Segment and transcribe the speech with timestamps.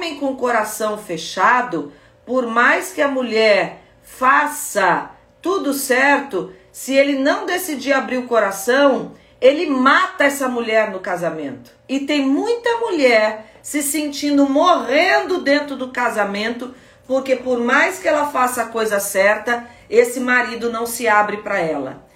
[0.00, 1.92] homem com o coração fechado,
[2.24, 5.10] por mais que a mulher faça
[5.42, 11.70] tudo certo, se ele não decidir abrir o coração, ele mata essa mulher no casamento.
[11.86, 16.74] E tem muita mulher se sentindo morrendo dentro do casamento,
[17.06, 21.58] porque por mais que ela faça a coisa certa, esse marido não se abre para
[21.58, 22.06] ela.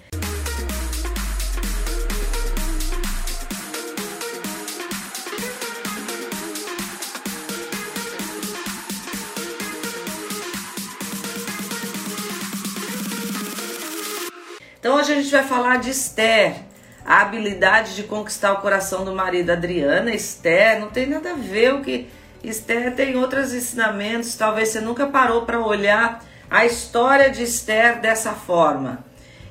[15.25, 16.55] Gente vai falar de Esther,
[17.03, 19.49] a habilidade de conquistar o coração do marido.
[19.49, 22.07] Adriana, Esther, não tem nada a ver o que
[22.43, 24.35] Esther tem outros ensinamentos.
[24.35, 29.03] Talvez você nunca parou para olhar a história de Esther dessa forma.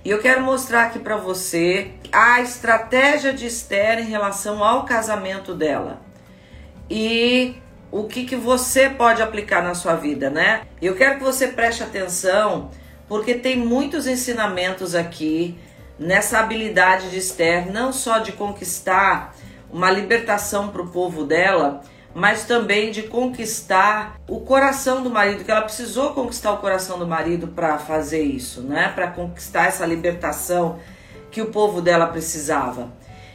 [0.04, 5.54] E eu quero mostrar aqui para você a estratégia de Esther em relação ao casamento
[5.54, 6.00] dela.
[6.88, 7.56] E
[7.90, 10.62] o que, que você pode aplicar na sua vida, né?
[10.80, 12.70] Eu quero que você preste atenção
[13.08, 15.58] porque tem muitos ensinamentos aqui
[15.98, 19.34] nessa habilidade de Esther, não só de conquistar
[19.70, 21.82] uma libertação para o povo dela,
[22.14, 27.06] mas também de conquistar o coração do marido, que ela precisou conquistar o coração do
[27.06, 28.92] marido para fazer isso, né?
[28.94, 30.78] Para conquistar essa libertação
[31.30, 32.92] que o povo dela precisava.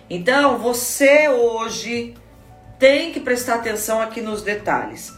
[0.09, 2.15] Então, você hoje
[2.79, 5.13] tem que prestar atenção aqui nos detalhes.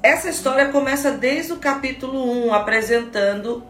[0.00, 3.64] Essa história começa desde o capítulo 1, apresentando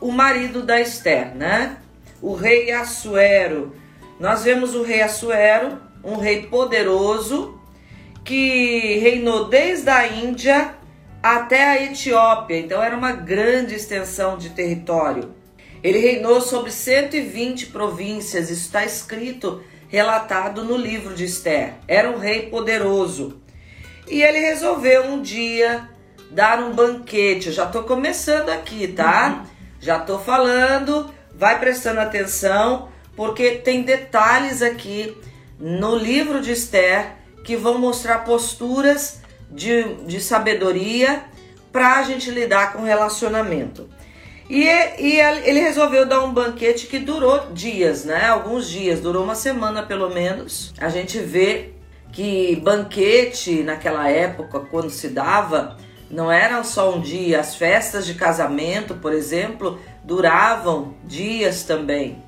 [0.00, 1.76] o marido da Esther, né?
[2.20, 3.74] O rei Assuero.
[4.18, 7.60] Nós vemos o rei Assuero, um rei poderoso
[8.24, 10.74] que reinou desde a Índia
[11.22, 15.34] até a Etiópia, então era uma grande extensão de território.
[15.82, 21.74] Ele reinou sobre 120 províncias, isso está escrito, relatado no livro de Esther.
[21.86, 23.40] Era um rei poderoso.
[24.08, 25.88] E ele resolveu um dia
[26.30, 27.48] dar um banquete.
[27.48, 29.44] Eu já estou começando aqui, tá?
[29.44, 29.57] Uhum.
[29.80, 35.16] Já tô falando, vai prestando atenção, porque tem detalhes aqui
[35.58, 37.12] no livro de Esther
[37.44, 41.24] que vão mostrar posturas de, de sabedoria
[41.72, 43.88] para a gente lidar com relacionamento.
[44.48, 48.26] E, e, ele resolveu dar um banquete que durou dias, né?
[48.26, 50.72] Alguns dias, durou uma semana pelo menos.
[50.78, 51.74] A gente vê
[52.12, 55.76] que banquete naquela época, quando se dava,
[56.10, 62.22] não era só um dia, as festas de casamento, por exemplo, duravam dias também.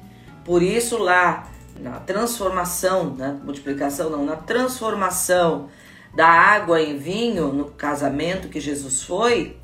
[0.44, 1.48] Por isso lá
[1.78, 5.68] na transformação, na multiplicação não, na transformação
[6.14, 9.56] da água em vinho no casamento que Jesus foi,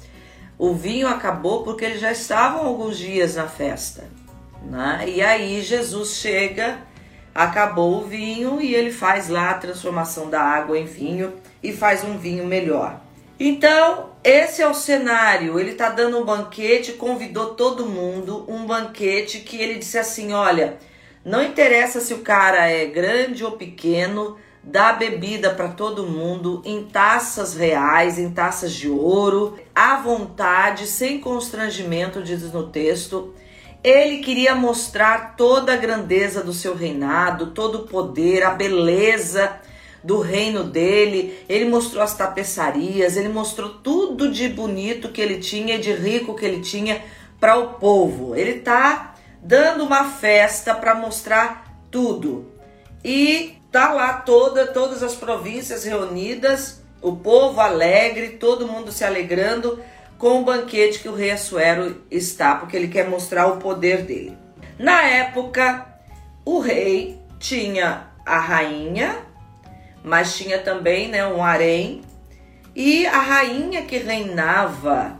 [0.59, 4.05] o vinho acabou porque eles já estavam alguns dias na festa.
[4.63, 5.05] Né?
[5.09, 6.79] E aí Jesus chega,
[7.35, 12.03] acabou o vinho e ele faz lá a transformação da água em vinho e faz
[12.03, 13.01] um vinho melhor.
[13.39, 15.61] Então, esse é o cenário.
[15.61, 20.79] Ele está dando um banquete, convidou todo mundo, um banquete que ele disse assim: olha,
[21.25, 26.85] não interessa se o cara é grande ou pequeno, dá bebida para todo mundo em
[26.85, 33.35] taças reais, em taças de ouro, à vontade, sem constrangimento, diz no texto.
[33.85, 39.61] Ele queria mostrar toda a grandeza do seu reinado, todo o poder, a beleza
[40.07, 45.81] do reino dele, ele mostrou as tapeçarias, ele mostrou tudo de bonito que ele tinha
[45.81, 47.03] de rico que ele tinha
[47.41, 48.37] para o povo.
[48.37, 52.47] Ele tá dando uma festa para mostrar tudo.
[53.05, 59.83] E tá lá toda todas as províncias reunidas, o povo alegre, todo mundo se alegrando
[60.17, 64.39] com o banquete que o rei Assuero está, porque ele quer mostrar o poder dele.
[64.79, 65.85] Na época,
[66.45, 69.27] o rei tinha a rainha
[70.07, 72.01] mas tinha também né, um harém.
[72.77, 75.19] E a rainha que reinava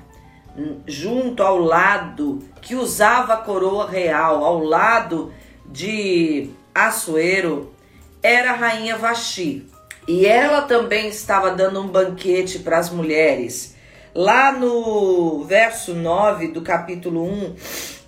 [0.87, 5.35] junto ao lado, que usava a coroa real, ao lado
[5.67, 7.75] de Assuero,
[8.23, 9.67] era a rainha Vaxi.
[10.07, 13.75] E ela também estava dando um banquete para as mulheres.
[14.15, 17.57] Lá no verso 9 do capítulo 1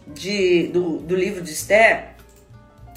[0.06, 2.14] de, do, do livro de Esther,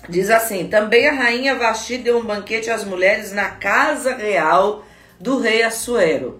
[0.09, 4.83] Diz assim: também a rainha Vasti deu um banquete às mulheres na casa real
[5.19, 6.39] do rei Assuero.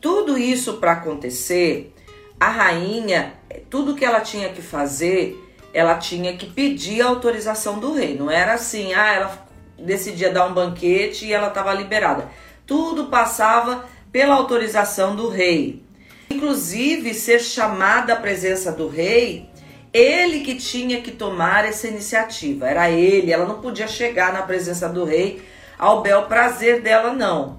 [0.00, 1.94] Tudo isso para acontecer,
[2.38, 3.34] a rainha,
[3.68, 5.38] tudo que ela tinha que fazer,
[5.74, 8.16] ela tinha que pedir a autorização do rei.
[8.16, 9.46] Não era assim, ah, ela
[9.78, 12.28] decidia dar um banquete e ela estava liberada.
[12.66, 15.82] Tudo passava pela autorização do rei.
[16.30, 19.49] Inclusive, ser chamada à presença do rei
[19.92, 24.88] ele que tinha que tomar essa iniciativa, era ele, ela não podia chegar na presença
[24.88, 25.42] do rei
[25.78, 27.58] ao bel prazer dela, não.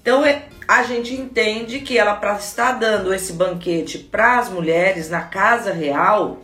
[0.00, 5.10] Então, é, a gente entende que ela, para estar dando esse banquete para as mulheres
[5.10, 6.38] na casa real,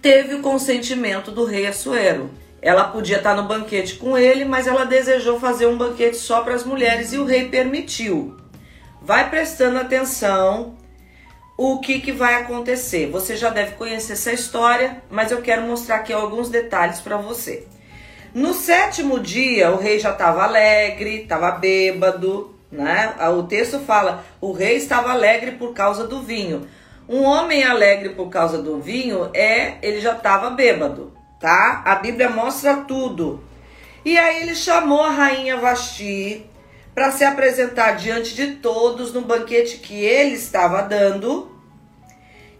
[0.00, 2.30] teve o consentimento do rei Assuero.
[2.60, 6.54] Ela podia estar no banquete com ele, mas ela desejou fazer um banquete só para
[6.54, 8.36] as mulheres e o rei permitiu.
[9.00, 10.76] Vai prestando atenção
[11.56, 13.10] o que, que vai acontecer.
[13.10, 17.66] Você já deve conhecer essa história, mas eu quero mostrar aqui alguns detalhes para você.
[18.34, 23.14] No sétimo dia, o rei já estava alegre, estava bêbado, né?
[23.36, 26.66] O texto fala: o rei estava alegre por causa do vinho.
[27.08, 31.82] Um homem alegre por causa do vinho é ele já estava bêbado, tá?
[31.84, 33.44] A Bíblia mostra tudo.
[34.04, 36.46] E aí ele chamou a rainha Vasti
[36.94, 41.50] para se apresentar diante de todos no banquete que ele estava dando,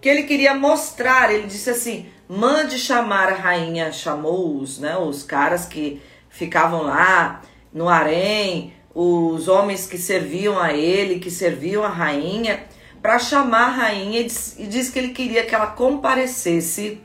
[0.00, 1.32] que ele queria mostrar.
[1.32, 3.92] Ele disse assim: mande chamar a rainha.
[3.92, 7.42] Chamou os, né, os caras que ficavam lá
[7.72, 12.64] no harém, os homens que serviam a ele, que serviam a rainha
[13.02, 17.00] para chamar a rainha e diz, que ele queria que ela comparecesse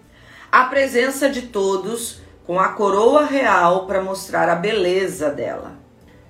[0.52, 5.77] à presença de todos com a coroa real para mostrar a beleza dela.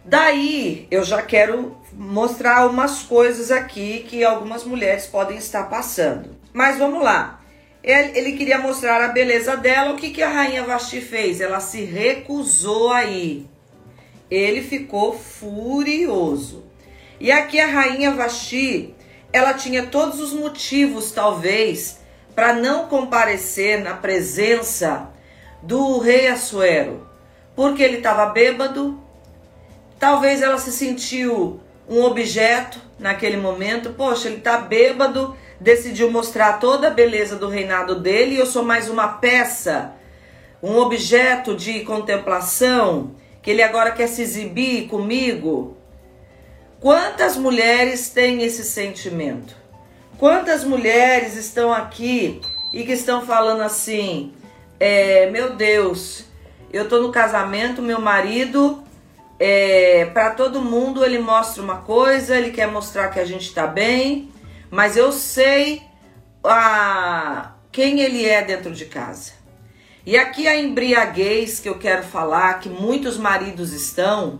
[0.07, 6.29] Daí eu já quero mostrar umas coisas aqui que algumas mulheres podem estar passando.
[6.53, 7.41] Mas vamos lá.
[7.83, 9.91] Ele, ele queria mostrar a beleza dela.
[9.91, 11.41] O que, que a rainha Vasti fez?
[11.41, 13.49] Ela se recusou a ir.
[14.31, 16.63] Ele ficou furioso.
[17.19, 18.95] E aqui a rainha Vasti
[19.33, 21.99] ela tinha todos os motivos, talvez,
[22.33, 25.09] para não comparecer na presença
[25.61, 27.05] do rei Assuero,
[27.53, 29.03] porque ele estava bêbado,
[29.99, 31.59] talvez ela se sentiu
[31.89, 37.99] um objeto naquele momento, poxa, ele está bêbado, decidiu mostrar toda a beleza do reinado
[37.99, 39.93] dele e eu sou mais uma peça,
[40.61, 45.77] um objeto de contemplação, que ele agora quer se exibir comigo.
[46.79, 49.55] Quantas mulheres têm esse sentimento?
[50.17, 52.41] Quantas mulheres estão aqui
[52.73, 54.33] e que estão falando assim:
[54.79, 56.25] é, meu Deus,
[56.71, 58.83] eu tô no casamento, meu marido,
[59.39, 63.67] é, para todo mundo ele mostra uma coisa, ele quer mostrar que a gente tá
[63.67, 64.31] bem,
[64.69, 65.81] mas eu sei
[66.43, 69.33] a, quem ele é dentro de casa.
[70.05, 74.39] E aqui a embriaguez que eu quero falar, que muitos maridos estão,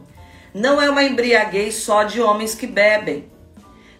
[0.54, 3.30] não é uma embriaguez só de homens que bebem.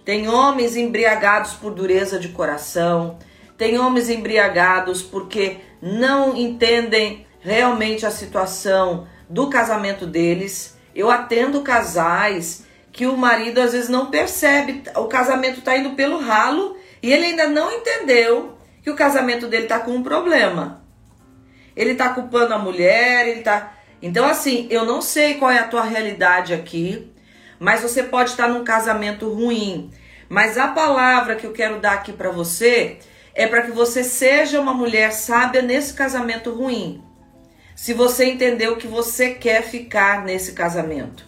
[0.06, 3.20] Tem homens embriagados por dureza de coração,
[3.58, 10.77] tem homens embriagados porque não entendem realmente a situação do casamento deles.
[10.98, 16.20] Eu atendo casais que o marido às vezes não percebe, o casamento está indo pelo
[16.20, 20.82] ralo e ele ainda não entendeu que o casamento dele está com um problema.
[21.76, 25.68] Ele está culpando a mulher, ele está então, assim, eu não sei qual é a
[25.68, 27.12] tua realidade aqui,
[27.60, 29.92] mas você pode estar num casamento ruim.
[30.30, 33.00] Mas a palavra que eu quero dar aqui para você
[33.34, 37.04] é para que você seja uma mulher sábia nesse casamento ruim.
[37.78, 41.24] Se você entendeu que você quer ficar nesse casamento,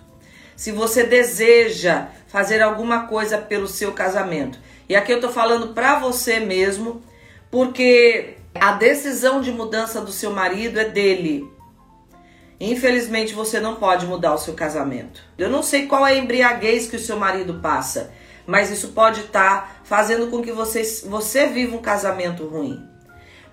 [0.55, 4.57] se você deseja fazer alguma coisa pelo seu casamento.
[4.89, 7.03] E aqui eu tô falando para você mesmo,
[7.51, 11.47] porque a decisão de mudança do seu marido é dele.
[12.59, 15.21] Infelizmente você não pode mudar o seu casamento.
[15.37, 18.11] Eu não sei qual é a embriaguez que o seu marido passa,
[18.47, 22.83] mas isso pode estar tá fazendo com que você, você viva um casamento ruim.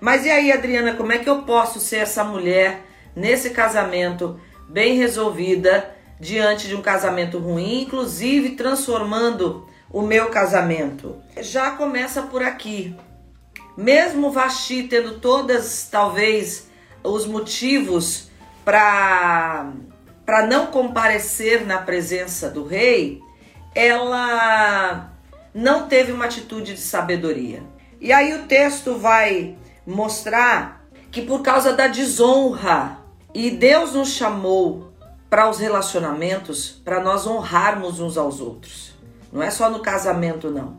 [0.01, 2.86] Mas e aí, Adriana, como é que eu posso ser essa mulher
[3.17, 11.15] nesse casamento bem resolvida diante de um casamento ruim, inclusive transformando o meu casamento?
[11.41, 12.95] Já começa por aqui.
[13.75, 16.69] Mesmo Vaxi tendo todas, talvez,
[17.03, 18.29] os motivos
[18.63, 19.73] para
[20.47, 23.19] não comparecer na presença do rei,
[23.73, 25.11] ela
[25.53, 27.63] não teve uma atitude de sabedoria.
[27.99, 29.55] E aí o texto vai
[29.85, 34.91] mostrar que por causa da desonra, e Deus nos chamou
[35.29, 38.93] para os relacionamentos, para nós honrarmos uns aos outros.
[39.31, 40.77] Não é só no casamento, não.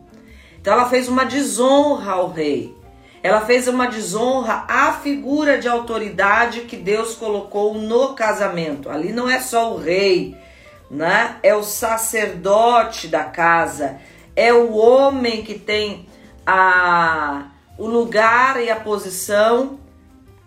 [0.61, 2.77] Então ela fez uma desonra ao rei.
[3.23, 8.89] Ela fez uma desonra à figura de autoridade que Deus colocou no casamento.
[8.89, 10.37] Ali não é só o rei,
[10.91, 11.37] né?
[11.43, 13.99] É o sacerdote da casa,
[14.35, 16.07] é o homem que tem
[16.47, 19.79] a o lugar e a posição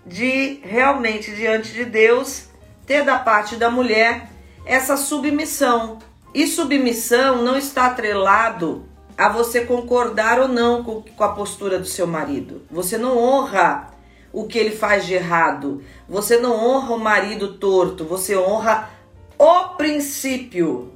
[0.05, 2.49] de realmente diante de Deus
[2.85, 4.29] ter da parte da mulher
[4.65, 5.99] essa submissão.
[6.33, 8.85] E submissão não está atrelado
[9.17, 12.63] a você concordar ou não com, com a postura do seu marido.
[12.71, 13.91] Você não honra
[14.33, 15.83] o que ele faz de errado.
[16.07, 18.89] Você não honra o marido torto, você honra
[19.37, 20.93] o princípio.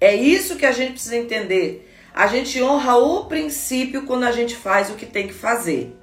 [0.00, 1.90] É isso que a gente precisa entender.
[2.12, 5.96] A gente honra o princípio quando a gente faz o que tem que fazer.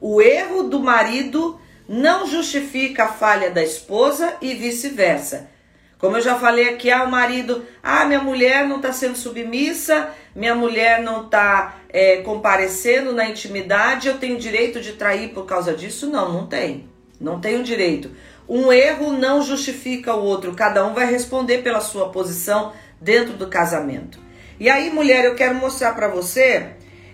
[0.00, 1.60] O erro do marido
[1.92, 5.50] não justifica a falha da esposa e vice-versa.
[5.98, 10.08] Como eu já falei aqui, ah, o marido, ah, minha mulher não está sendo submissa,
[10.34, 15.74] minha mulher não está é, comparecendo na intimidade, eu tenho direito de trair por causa
[15.74, 16.08] disso?
[16.08, 16.88] Não, não tem.
[17.20, 18.10] Não tenho direito.
[18.48, 23.48] Um erro não justifica o outro, cada um vai responder pela sua posição dentro do
[23.48, 24.18] casamento.
[24.58, 26.70] E aí, mulher, eu quero mostrar para você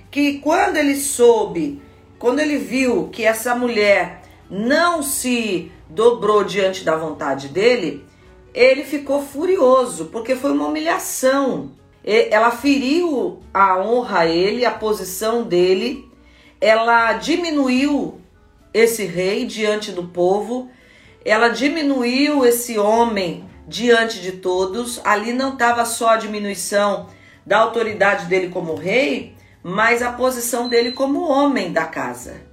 [0.08, 1.82] que quando ele soube,
[2.16, 8.04] quando ele viu que essa mulher não se dobrou diante da vontade dele,
[8.54, 11.72] ele ficou furioso, porque foi uma humilhação.
[12.04, 16.08] Ela feriu a honra a ele, a posição dele,
[16.60, 18.20] ela diminuiu
[18.72, 20.70] esse rei diante do povo,
[21.24, 25.00] ela diminuiu esse homem diante de todos.
[25.04, 27.08] Ali não estava só a diminuição
[27.44, 32.47] da autoridade dele como rei, mas a posição dele como homem da casa.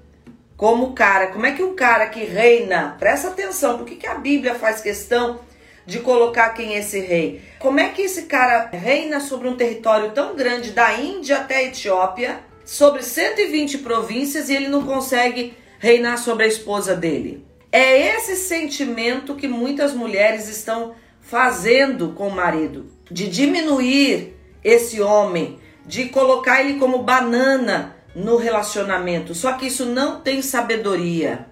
[0.58, 4.16] Como cara, como é que um cara que reina, presta atenção, por que, que a
[4.16, 5.40] Bíblia faz questão
[5.86, 7.42] de colocar quem é esse rei.
[7.60, 11.64] Como é que esse cara reina sobre um território tão grande, da Índia até a
[11.64, 17.46] Etiópia, sobre 120 províncias e ele não consegue reinar sobre a esposa dele?
[17.72, 25.60] É esse sentimento que muitas mulheres estão fazendo com o marido, de diminuir esse homem,
[25.86, 29.36] de colocar ele como banana no relacionamento.
[29.36, 31.48] Só que isso não tem sabedoria.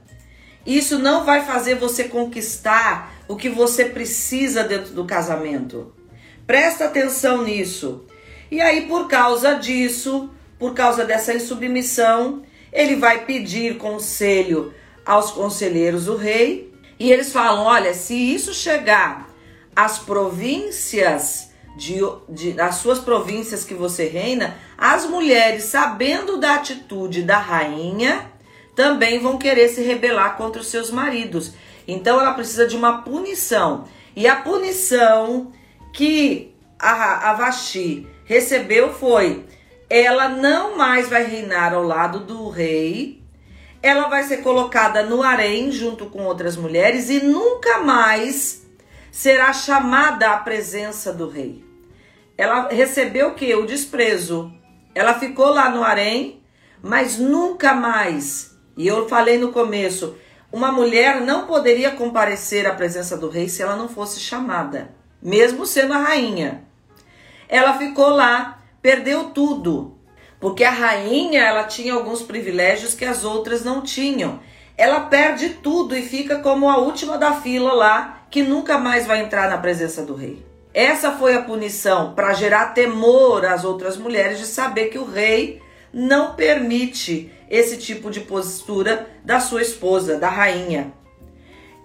[0.66, 5.94] Isso não vai fazer você conquistar o que você precisa dentro do casamento.
[6.48, 8.06] Presta atenção nisso.
[8.50, 14.74] E aí, por causa disso, por causa dessa insubmissão, ele vai pedir conselho
[15.06, 16.74] aos conselheiros do rei.
[17.00, 19.30] E eles falam: olha, se isso chegar
[19.76, 22.00] às províncias, de,
[22.30, 28.32] de, as suas províncias que você reina, as mulheres, sabendo da atitude da rainha,
[28.76, 31.54] também vão querer se rebelar contra os seus maridos.
[31.88, 33.86] Então ela precisa de uma punição.
[34.16, 35.52] E a punição
[35.94, 39.46] que a, a Vaxi recebeu foi:
[39.90, 43.22] ela não mais vai reinar ao lado do rei,
[43.82, 48.64] ela vai ser colocada no harém junto com outras mulheres e nunca mais
[49.12, 51.63] será chamada à presença do rei.
[52.44, 53.56] Ela recebeu o que?
[53.56, 54.52] O desprezo.
[54.94, 56.44] Ela ficou lá no harém,
[56.82, 58.54] mas nunca mais.
[58.76, 60.18] E eu falei no começo,
[60.52, 65.66] uma mulher não poderia comparecer à presença do rei se ela não fosse chamada, mesmo
[65.66, 66.66] sendo a rainha.
[67.48, 69.98] Ela ficou lá, perdeu tudo,
[70.38, 74.42] porque a rainha ela tinha alguns privilégios que as outras não tinham.
[74.78, 79.22] Ela perde tudo e fica como a última da fila lá, que nunca mais vai
[79.22, 80.52] entrar na presença do rei.
[80.74, 85.62] Essa foi a punição para gerar temor às outras mulheres de saber que o rei
[85.94, 90.92] não permite esse tipo de postura da sua esposa, da rainha.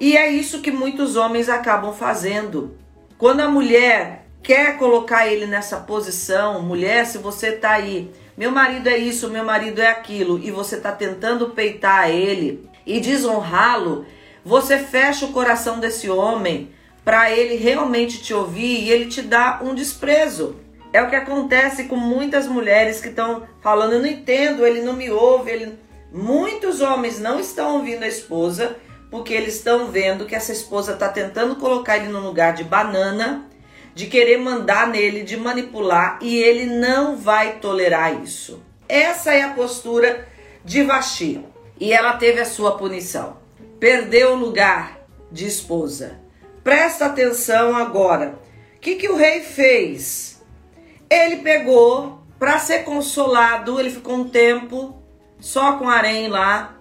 [0.01, 2.79] E é isso que muitos homens acabam fazendo.
[3.19, 8.89] Quando a mulher quer colocar ele nessa posição, mulher, se você tá aí, meu marido
[8.89, 14.07] é isso, meu marido é aquilo, e você tá tentando peitar ele e desonrá-lo,
[14.43, 16.71] você fecha o coração desse homem
[17.09, 20.57] para ele realmente te ouvir e ele te dá um desprezo.
[20.93, 24.93] É o que acontece com muitas mulheres que estão falando, eu não entendo, ele não
[24.93, 25.79] me ouve, ele...
[26.13, 28.77] Muitos homens não estão ouvindo a esposa
[29.11, 33.49] porque eles estão vendo que essa esposa está tentando colocar ele no lugar de banana,
[33.95, 38.63] de querer mandar nele, de manipular, e ele não vai tolerar isso.
[38.87, 40.29] Essa é a postura
[40.63, 41.43] de Vaxi.
[41.81, 43.39] E ela teve a sua punição.
[43.81, 45.01] Perdeu o lugar
[45.33, 46.28] de esposa.
[46.69, 48.39] Presta atenção agora.
[48.77, 50.43] O que, que o rei fez?
[51.09, 54.95] Ele pegou para ser consolado, ele ficou um tempo
[55.41, 56.79] só com harém lá.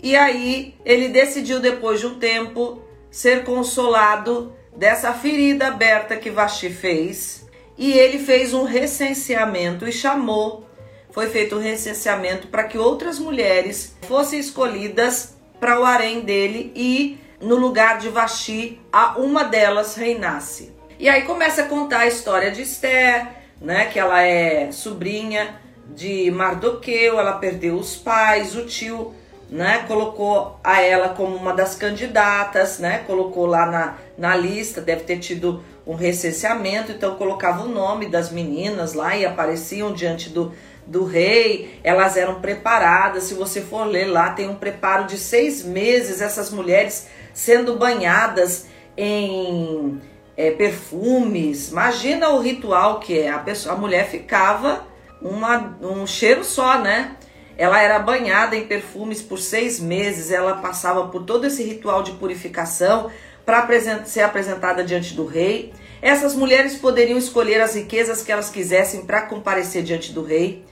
[0.00, 2.80] E aí ele decidiu depois de um tempo
[3.10, 7.48] ser consolado dessa ferida aberta que Vaxi fez.
[7.76, 10.70] E ele fez um recenseamento e chamou,
[11.10, 17.25] foi feito um recenseamento para que outras mulheres fossem escolhidas para o harém dele e
[17.40, 20.74] no lugar de Vaxi, a uma delas reinasse.
[20.98, 23.26] E aí começa a contar a história de Esther,
[23.60, 23.86] né?
[23.86, 25.60] Que ela é sobrinha
[25.94, 29.14] de Mardoqueu, ela perdeu os pais, o tio,
[29.50, 29.84] né?
[29.86, 33.04] Colocou a ela como uma das candidatas, né?
[33.06, 38.30] Colocou lá na, na lista, deve ter tido um recenseamento, então colocava o nome das
[38.30, 40.52] meninas lá e apareciam diante do,
[40.86, 43.24] do rei, elas eram preparadas.
[43.24, 48.66] Se você for ler lá, tem um preparo de seis meses, essas mulheres sendo banhadas
[48.96, 50.00] em
[50.34, 51.68] é, perfumes.
[51.70, 53.28] Imagina o ritual que é.
[53.28, 54.86] A, pessoa, a mulher ficava
[55.20, 57.14] uma, um cheiro só, né?
[57.58, 62.12] Ela era banhada em perfumes por seis meses, ela passava por todo esse ritual de
[62.12, 63.10] purificação
[63.44, 63.68] para
[64.06, 65.74] ser apresentada diante do rei.
[66.00, 70.64] Essas mulheres poderiam escolher as riquezas que elas quisessem para comparecer diante do rei.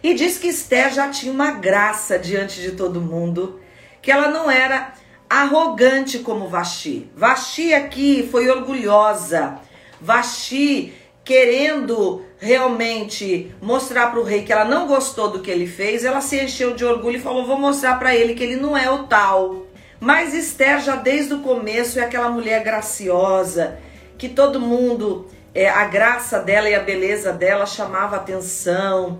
[0.00, 3.60] E diz que Esther já tinha uma graça diante de todo mundo,
[4.00, 4.92] que ela não era
[5.40, 7.10] arrogante como Vaxi.
[7.16, 9.58] Vaxi aqui foi orgulhosa.
[9.98, 10.92] Vaxi
[11.24, 16.20] querendo realmente mostrar para o rei que ela não gostou do que ele fez, ela
[16.20, 19.04] se encheu de orgulho e falou: "Vou mostrar para ele que ele não é o
[19.04, 19.66] tal".
[19.98, 23.78] Mas Esther já desde o começo é aquela mulher graciosa
[24.18, 29.18] que todo mundo é, a graça dela e a beleza dela chamava atenção.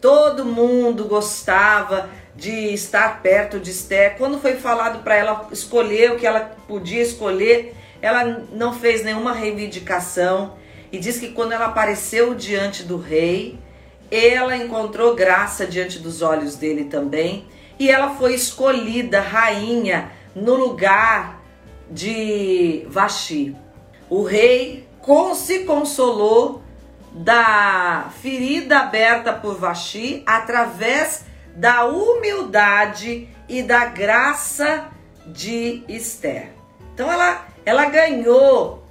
[0.00, 2.08] Todo mundo gostava
[2.42, 4.16] de estar perto de Esther.
[4.18, 7.72] Quando foi falado para ela escolher o que ela podia escolher,
[8.02, 10.54] ela não fez nenhuma reivindicação
[10.90, 13.60] e diz que quando ela apareceu diante do rei,
[14.10, 17.46] ela encontrou graça diante dos olhos dele também,
[17.78, 21.40] e ela foi escolhida rainha no lugar
[21.88, 23.56] de Vaxi.
[24.10, 24.88] O rei
[25.36, 26.60] se consolou
[27.12, 34.86] da ferida aberta por Vaxi através da humildade e da graça
[35.26, 36.50] de Esther.
[36.94, 38.82] Então ela, ela ganhou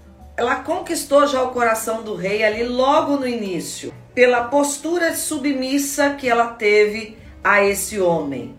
[0.41, 6.27] ela conquistou já o coração do rei ali logo no início, pela postura submissa que
[6.27, 8.55] ela teve a esse homem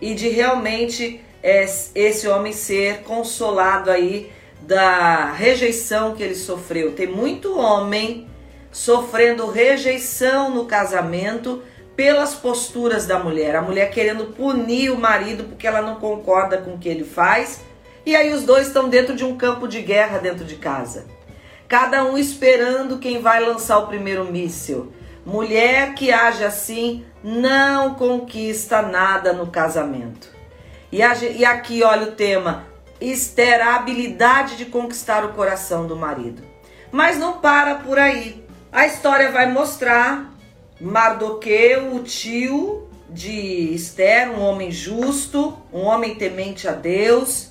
[0.00, 4.30] e de realmente é, esse homem ser consolado aí
[4.62, 6.92] da rejeição que ele sofreu.
[6.92, 8.28] Tem muito homem
[8.70, 11.62] sofrendo rejeição no casamento
[11.96, 13.56] pelas posturas da mulher.
[13.56, 17.60] A mulher querendo punir o marido porque ela não concorda com o que ele faz
[18.04, 21.06] e aí os dois estão dentro de um campo de guerra dentro de casa.
[21.66, 24.92] Cada um esperando quem vai lançar o primeiro míssil.
[25.24, 30.28] Mulher que age assim não conquista nada no casamento.
[30.92, 32.64] E, e aqui, olha o tema:
[33.00, 36.42] Esther, a habilidade de conquistar o coração do marido.
[36.92, 38.46] Mas não para por aí.
[38.70, 40.32] A história vai mostrar
[40.80, 47.50] Mardoqueu, o tio de Esther, um homem justo, um homem temente a Deus,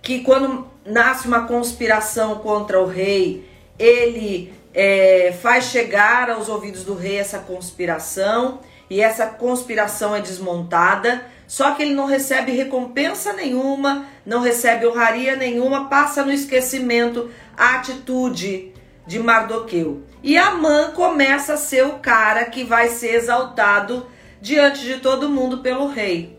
[0.00, 6.94] que quando nasce uma conspiração contra o rei, ele é, faz chegar aos ouvidos do
[6.94, 11.26] rei essa conspiração e essa conspiração é desmontada.
[11.46, 17.76] Só que ele não recebe recompensa nenhuma, não recebe honraria nenhuma, passa no esquecimento a
[17.76, 18.73] atitude
[19.06, 20.02] de Mardoqueu.
[20.22, 24.06] E Amã começa a ser o cara que vai ser exaltado
[24.40, 26.38] diante de todo mundo pelo rei.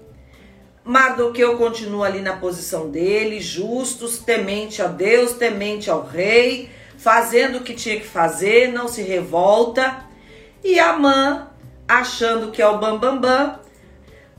[0.83, 7.63] Mardoqueu continua ali na posição dele, justos, temente a Deus, temente ao rei, fazendo o
[7.63, 10.05] que tinha que fazer, não se revolta.
[10.63, 11.47] E Amã,
[11.87, 13.59] achando que é o bambambam, bam, bam,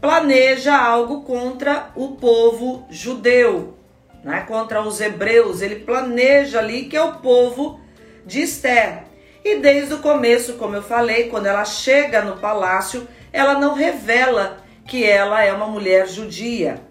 [0.01, 3.77] planeja algo contra o povo judeu,
[4.23, 4.43] né?
[4.43, 5.63] contra os hebreus.
[5.63, 7.81] Ele planeja ali que é o povo
[8.27, 9.05] de Esther.
[9.45, 14.59] E desde o começo, como eu falei, quando ela chega no palácio, ela não revela
[14.87, 16.83] que ela é uma mulher judia.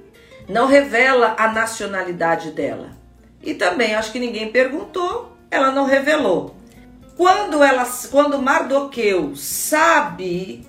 [0.48, 2.92] Não revela a nacionalidade dela.
[3.44, 6.56] E também acho que ninguém perguntou, ela não revelou.
[7.18, 10.66] Quando ela, quando Mardoqueu sabe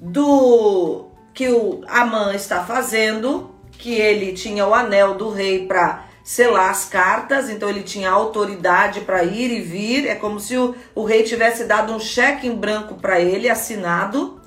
[0.00, 6.68] do que o Amã está fazendo, que ele tinha o anel do rei para selar
[6.68, 11.02] as cartas, então ele tinha autoridade para ir e vir, é como se o, o
[11.02, 14.38] rei tivesse dado um cheque em branco para ele assinado.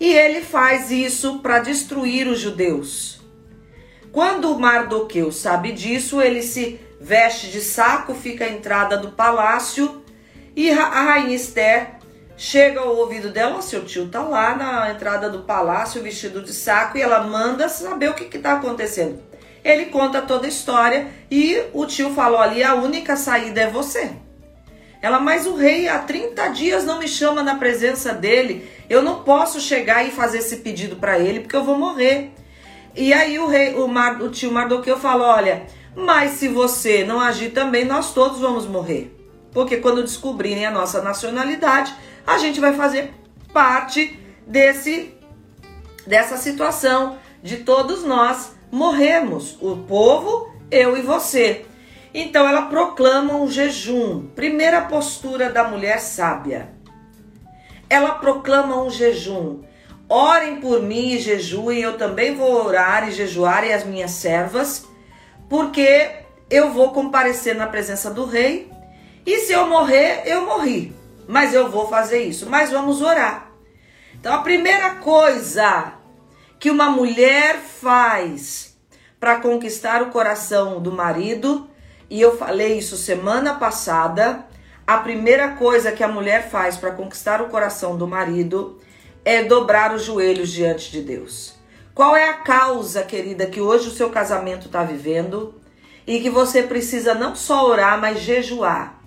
[0.00, 3.20] E ele faz isso para destruir os judeus.
[4.10, 10.02] Quando Mardoqueu sabe disso, ele se veste de saco, fica à entrada do palácio
[10.56, 11.90] e a rainha Esther
[12.36, 16.98] chega ao ouvido dela, seu tio tá lá na entrada do palácio vestido de saco
[16.98, 19.27] e ela manda saber o que está acontecendo.
[19.64, 24.10] Ele conta toda a história e o tio falou ali: a única saída é você.
[25.00, 28.68] Ela, mas o rei há 30 dias não me chama na presença dele.
[28.90, 32.32] Eu não posso chegar e fazer esse pedido para ele porque eu vou morrer.
[32.96, 37.20] E aí o rei, o, Mar, o tio Mardoqueu falou: Olha, mas se você não
[37.20, 39.14] agir também, nós todos vamos morrer.
[39.52, 41.94] Porque quando descobrirem a nossa nacionalidade,
[42.26, 43.12] a gente vai fazer
[43.52, 45.14] parte desse
[46.06, 51.64] dessa situação de todos nós morremos, o povo, eu e você.
[52.12, 54.26] Então ela proclama um jejum.
[54.34, 56.70] Primeira postura da mulher sábia.
[57.88, 59.62] Ela proclama um jejum.
[60.08, 64.86] Orem por mim e jejuem, eu também vou orar e jejuar e as minhas servas,
[65.50, 66.10] porque
[66.48, 68.70] eu vou comparecer na presença do rei.
[69.26, 70.94] E se eu morrer, eu morri.
[71.26, 72.48] Mas eu vou fazer isso.
[72.48, 73.50] Mas vamos orar.
[74.14, 75.97] Então a primeira coisa
[76.58, 78.76] que uma mulher faz
[79.20, 81.68] para conquistar o coração do marido,
[82.10, 84.46] e eu falei isso semana passada,
[84.86, 88.78] a primeira coisa que a mulher faz para conquistar o coração do marido
[89.24, 91.54] é dobrar os joelhos diante de Deus.
[91.94, 95.60] Qual é a causa, querida, que hoje o seu casamento está vivendo?
[96.06, 98.98] E que você precisa não só orar, mas jejuar,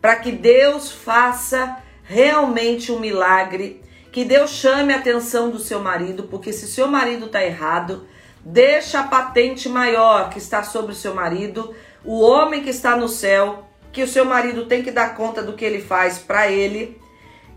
[0.00, 3.81] para que Deus faça realmente um milagre,
[4.12, 8.06] que Deus chame a atenção do seu marido, porque se seu marido está errado,
[8.44, 13.08] deixa a patente maior que está sobre o seu marido, o homem que está no
[13.08, 17.00] céu, que o seu marido tem que dar conta do que ele faz para ele,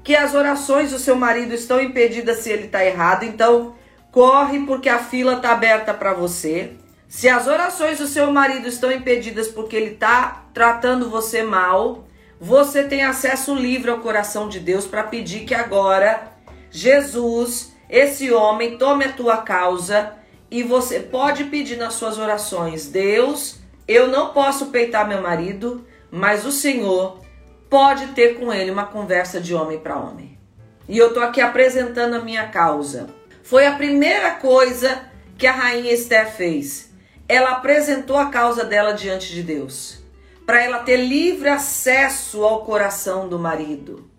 [0.02, 3.76] que as orações do seu marido estão impedidas se ele está errado, então
[4.10, 6.72] corre porque a fila está aberta para você.
[7.10, 12.08] Se as orações do seu marido estão impedidas porque ele está tratando você mal,
[12.40, 16.35] você tem acesso livre ao coração de Deus para pedir que agora
[16.76, 20.12] Jesus, esse homem, tome a tua causa
[20.52, 26.46] e você pode pedir nas suas orações: Deus, eu não posso peitar meu marido, mas
[26.46, 27.22] o Senhor
[27.70, 30.38] pode ter com ele uma conversa de homem para homem.
[30.86, 33.08] E eu tô aqui apresentando a minha causa.
[33.42, 36.92] Foi a primeira coisa que a rainha Esther fez.
[37.26, 40.04] Ela apresentou a causa dela diante de Deus,
[40.46, 44.12] para ela ter livre acesso ao coração do marido.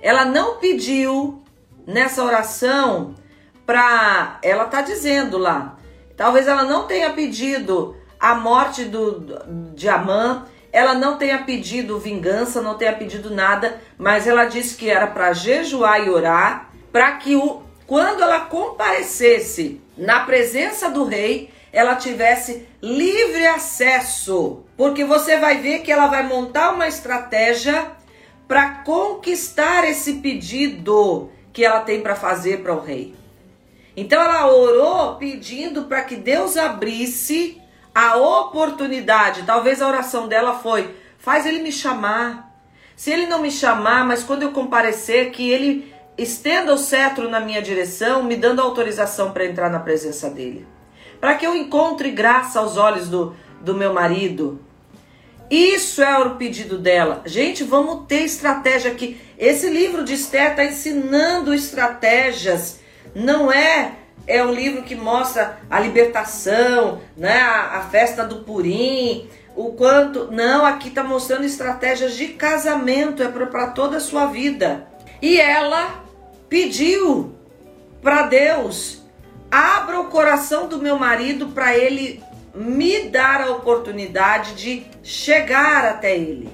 [0.00, 1.42] Ela não pediu
[1.86, 3.14] nessa oração
[3.64, 5.76] para ela tá dizendo lá.
[6.16, 12.60] Talvez ela não tenha pedido a morte do, de Amã, ela não tenha pedido vingança,
[12.60, 17.36] não tenha pedido nada, mas ela disse que era para jejuar e orar, para que
[17.36, 24.64] o, quando ela comparecesse na presença do rei, ela tivesse livre acesso.
[24.76, 27.92] Porque você vai ver que ela vai montar uma estratégia
[28.48, 33.14] para conquistar esse pedido que ela tem para fazer para o rei.
[33.96, 37.58] Então ela orou pedindo para que Deus abrisse
[37.94, 39.44] a oportunidade.
[39.44, 42.54] Talvez a oração dela foi: faz ele me chamar.
[42.94, 47.40] Se ele não me chamar, mas quando eu comparecer, que ele estenda o cetro na
[47.40, 50.68] minha direção, me dando autorização para entrar na presença dele.
[51.18, 54.60] Para que eu encontre graça aos olhos do, do meu marido.
[55.50, 57.22] Isso é o pedido dela.
[57.24, 59.20] Gente, vamos ter estratégia aqui.
[59.38, 62.80] Esse livro de Esther está ensinando estratégias.
[63.14, 63.92] Não é
[64.26, 70.30] é um livro que mostra a libertação, né, a, a festa do Purim, o quanto.
[70.32, 74.86] Não, aqui está mostrando estratégias de casamento, é para toda a sua vida.
[75.22, 76.04] E ela
[76.48, 77.34] pediu
[78.02, 79.02] para Deus:
[79.50, 82.22] abra o coração do meu marido para ele
[82.56, 86.48] me dar a oportunidade de chegar até ele,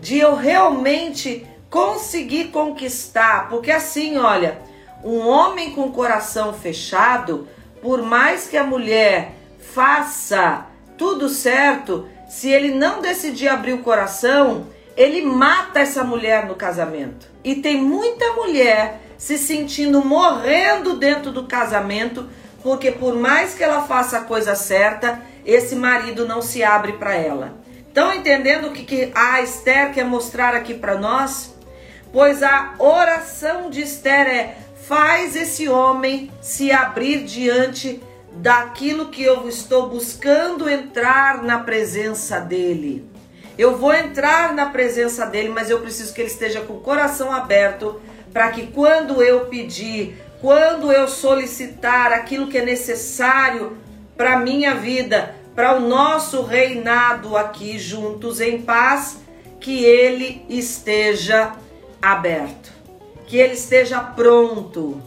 [0.00, 4.58] de eu realmente conseguir conquistar, porque assim, olha,
[5.04, 7.46] um homem com coração fechado,
[7.80, 14.66] por mais que a mulher faça tudo certo, se ele não decidir abrir o coração,
[14.96, 17.28] ele mata essa mulher no casamento.
[17.44, 22.28] E tem muita mulher se sentindo morrendo dentro do casamento,
[22.68, 27.14] porque por mais que ela faça a coisa certa, esse marido não se abre para
[27.14, 27.54] ela.
[27.86, 31.54] Estão entendendo o que, que a Esther quer mostrar aqui para nós?
[32.12, 38.02] Pois a oração de Esther é: faz esse homem se abrir diante
[38.34, 43.10] daquilo que eu estou buscando entrar na presença dele.
[43.56, 47.32] Eu vou entrar na presença dele, mas eu preciso que ele esteja com o coração
[47.32, 47.98] aberto
[48.30, 53.76] para que quando eu pedir, quando eu solicitar aquilo que é necessário
[54.16, 59.18] para minha vida, para o nosso reinado aqui juntos em paz,
[59.60, 61.52] que ele esteja
[62.00, 62.78] aberto
[63.28, 65.00] que ele esteja pronto.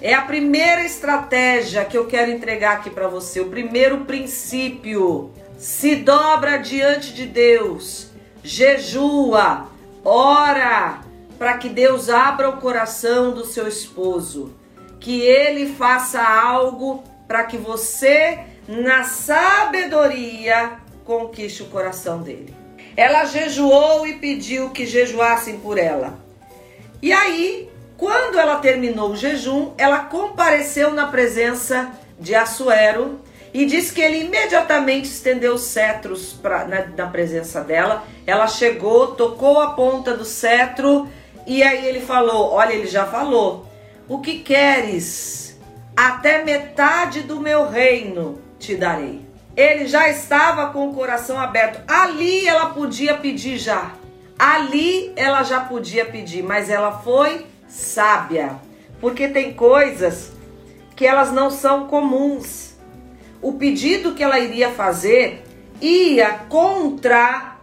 [0.00, 5.30] É a primeira estratégia que eu quero entregar aqui para você, o primeiro princípio.
[5.58, 8.10] Se dobra diante de Deus,
[8.42, 9.68] jejua,
[10.04, 11.00] ora,
[11.38, 14.54] para que Deus abra o coração do seu esposo,
[15.00, 20.72] que ele faça algo para que você, na sabedoria,
[21.04, 22.54] conquiste o coração dele.
[22.96, 26.18] Ela jejuou e pediu que jejuassem por ela.
[27.02, 33.20] E aí, quando ela terminou o jejum, ela compareceu na presença de Assuero
[33.52, 38.04] e diz que ele imediatamente estendeu os cetros pra, na, na presença dela.
[38.26, 41.08] Ela chegou, tocou a ponta do cetro
[41.46, 43.65] e aí ele falou: Olha, ele já falou,
[44.08, 45.56] o que queres?
[45.96, 49.24] Até metade do meu reino te darei.
[49.56, 51.80] ele já estava com o coração aberto.
[51.88, 53.92] Ali ela podia pedir já.
[54.38, 58.56] Ali ela já podia pedir, mas ela foi sábia.
[59.00, 60.32] Porque tem coisas
[60.94, 62.76] que elas não são comuns.
[63.40, 65.42] O pedido que ela iria fazer
[65.80, 67.56] ia contra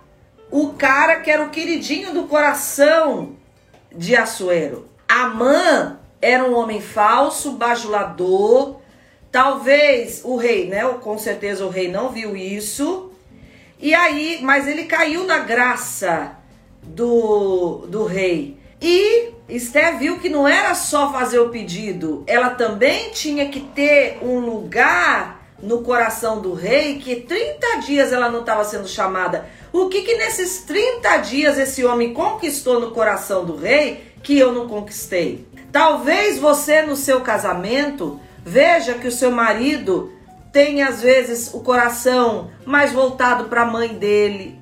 [0.51, 3.35] o cara que era o queridinho do coração
[3.95, 4.87] de Assuero.
[5.07, 8.79] Amã era um homem falso, bajulador.
[9.29, 10.83] Talvez o rei, né?
[11.01, 13.11] Com certeza o rei não viu isso.
[13.77, 16.37] E aí, mas ele caiu na graça
[16.81, 18.57] do, do rei.
[18.81, 24.19] E Esther viu que não era só fazer o pedido, ela também tinha que ter
[24.21, 29.49] um lugar no coração do rei que 30 dias ela não estava sendo chamada.
[29.71, 34.53] O que que nesses 30 dias esse homem conquistou no coração do rei que eu
[34.53, 35.45] não conquistei?
[35.73, 40.13] Talvez você no seu casamento veja que o seu marido
[40.51, 44.61] tem às vezes o coração mais voltado para a mãe dele,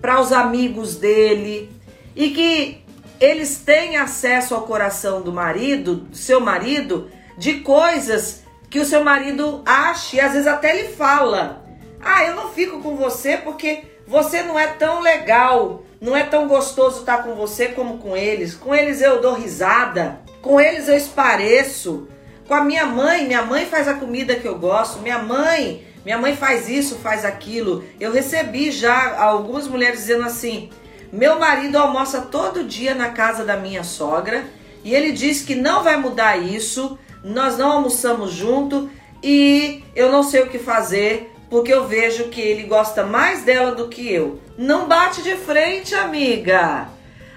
[0.00, 1.68] para os amigos dele,
[2.14, 2.84] e que
[3.18, 9.02] eles têm acesso ao coração do marido, do seu marido, de coisas que o seu
[9.02, 11.66] marido acha e às vezes até lhe fala.
[12.00, 16.48] Ah, eu não fico com você porque você não é tão legal, não é tão
[16.48, 18.54] gostoso estar com você como com eles.
[18.54, 22.08] Com eles eu dou risada, com eles eu espareço.
[22.46, 26.18] Com a minha mãe, minha mãe faz a comida que eu gosto, minha mãe, minha
[26.18, 27.84] mãe faz isso, faz aquilo.
[28.00, 30.70] Eu recebi já algumas mulheres dizendo assim:
[31.12, 34.44] meu marido almoça todo dia na casa da minha sogra
[34.84, 36.98] e ele diz que não vai mudar isso.
[37.22, 38.90] Nós não almoçamos junto
[39.22, 43.74] e eu não sei o que fazer porque eu vejo que ele gosta mais dela
[43.74, 44.40] do que eu.
[44.56, 46.88] Não bate de frente, amiga.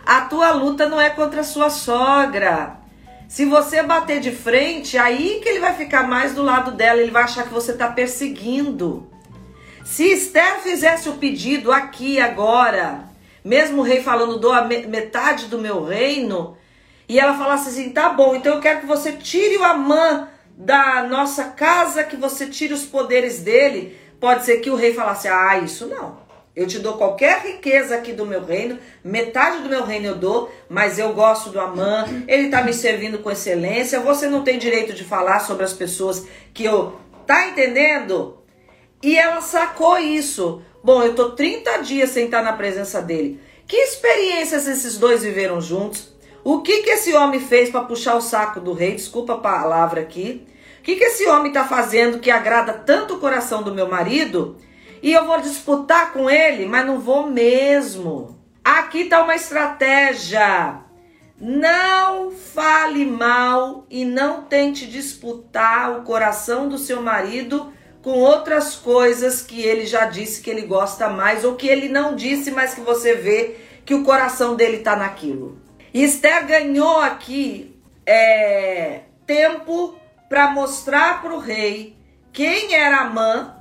[0.05, 2.77] A tua luta não é contra a sua sogra.
[3.27, 7.11] Se você bater de frente, aí que ele vai ficar mais do lado dela, ele
[7.11, 9.11] vai achar que você está perseguindo.
[9.83, 13.09] Se Esther fizesse o pedido aqui agora,
[13.43, 14.53] mesmo o rei falando, dou
[14.87, 16.55] metade do meu reino,
[17.09, 21.03] e ela falasse assim: tá bom, então eu quero que você tire o Amã da
[21.03, 24.04] nossa casa, que você tire os poderes dele.
[24.25, 26.17] Pode ser que o rei falasse: ah, isso não.
[26.55, 30.51] Eu te dou qualquer riqueza aqui do meu reino, metade do meu reino eu dou,
[30.67, 33.99] mas eu gosto do Amã, ele tá me servindo com excelência.
[33.99, 36.95] Você não tem direito de falar sobre as pessoas que eu.
[37.27, 38.39] Tá entendendo?
[39.03, 40.59] E ela sacou isso.
[40.83, 43.39] Bom, eu tô 30 dias sem estar na presença dele.
[43.67, 46.15] Que experiências esses dois viveram juntos?
[46.43, 48.95] O que que esse homem fez para puxar o saco do rei?
[48.95, 50.47] Desculpa a palavra aqui.
[50.85, 54.55] Que que esse homem está fazendo que agrada tanto o coração do meu marido?
[55.01, 58.39] E eu vou disputar com ele, mas não vou mesmo.
[58.63, 60.81] Aqui está uma estratégia.
[61.41, 69.41] Não fale mal e não tente disputar o coração do seu marido com outras coisas
[69.41, 72.81] que ele já disse que ele gosta mais ou que ele não disse, mas que
[72.81, 75.59] você vê que o coração dele está naquilo.
[75.91, 79.95] E Esther ganhou aqui é, tempo
[80.29, 81.97] para mostrar para o rei
[82.31, 83.55] quem era Amã,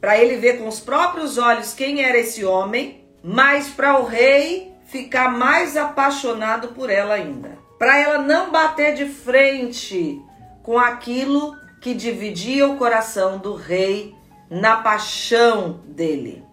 [0.00, 4.72] para ele ver com os próprios olhos quem era esse homem, mas para o rei
[4.86, 7.58] ficar mais apaixonado por ela ainda.
[7.78, 10.20] Para ela não bater de frente
[10.62, 14.14] com aquilo que dividia o coração do rei
[14.50, 16.44] na paixão dele.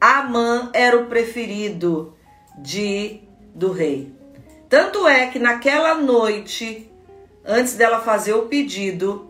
[0.00, 2.14] Amã era o preferido
[2.58, 3.20] de
[3.54, 4.12] do rei.
[4.68, 6.90] Tanto é que naquela noite,
[7.44, 9.28] antes dela fazer o pedido,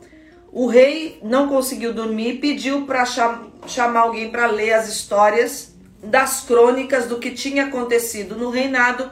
[0.53, 5.75] o rei não conseguiu dormir e pediu para cham chamar alguém para ler as histórias
[6.03, 9.11] das crônicas do que tinha acontecido no reinado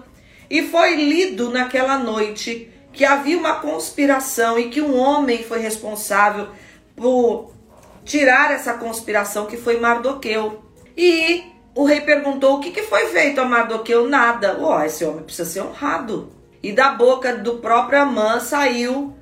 [0.51, 6.49] e foi lido naquela noite que havia uma conspiração e que um homem foi responsável
[6.95, 7.53] por
[8.05, 10.63] tirar essa conspiração, que foi Mardoqueu.
[10.97, 11.43] E
[11.75, 14.09] o rei perguntou: o que, que foi feito a Mardoqueu?
[14.09, 14.59] Nada.
[14.61, 16.31] Ó, esse homem precisa ser honrado.
[16.63, 19.17] E da boca do próprio Amã saiu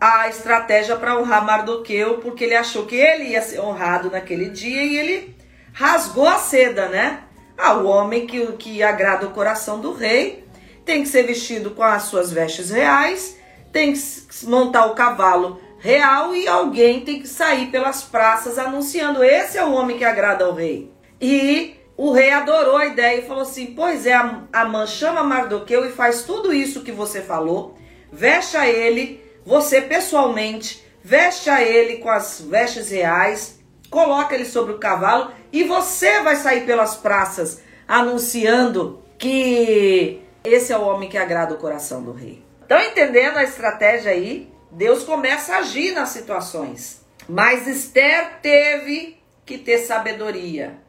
[0.00, 4.82] a estratégia para honrar Mardoqueu, porque ele achou que ele ia ser honrado naquele dia
[4.82, 5.36] e ele
[5.72, 7.22] rasgou a seda, né?
[7.56, 10.44] Ah, o homem que, que agrada o coração do rei
[10.84, 13.36] tem que ser vestido com as suas vestes reais,
[13.72, 14.00] tem que
[14.44, 19.72] montar o cavalo real e alguém tem que sair pelas praças anunciando: esse é o
[19.72, 20.92] homem que agrada ao rei.
[21.20, 24.12] E o rei adorou a ideia e falou assim: Pois é,
[24.52, 27.76] Amã chama Mardoqueu e faz tudo isso que você falou,
[28.12, 34.72] veste a ele, você pessoalmente, veste a ele com as vestes reais, coloca ele sobre
[34.72, 41.16] o cavalo e você vai sair pelas praças anunciando que esse é o homem que
[41.16, 42.44] agrada o coração do rei.
[42.60, 44.52] Estão entendendo a estratégia aí?
[44.70, 47.00] Deus começa a agir nas situações.
[47.28, 50.85] Mas Esther teve que ter sabedoria.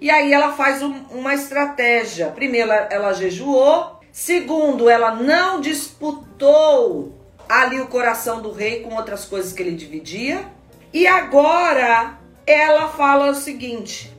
[0.00, 2.28] E aí ela faz um, uma estratégia.
[2.28, 4.00] Primeiro, ela, ela jejuou.
[4.10, 7.14] Segundo, ela não disputou
[7.48, 10.44] ali o coração do rei com outras coisas que ele dividia.
[10.92, 14.10] E agora ela fala o seguinte: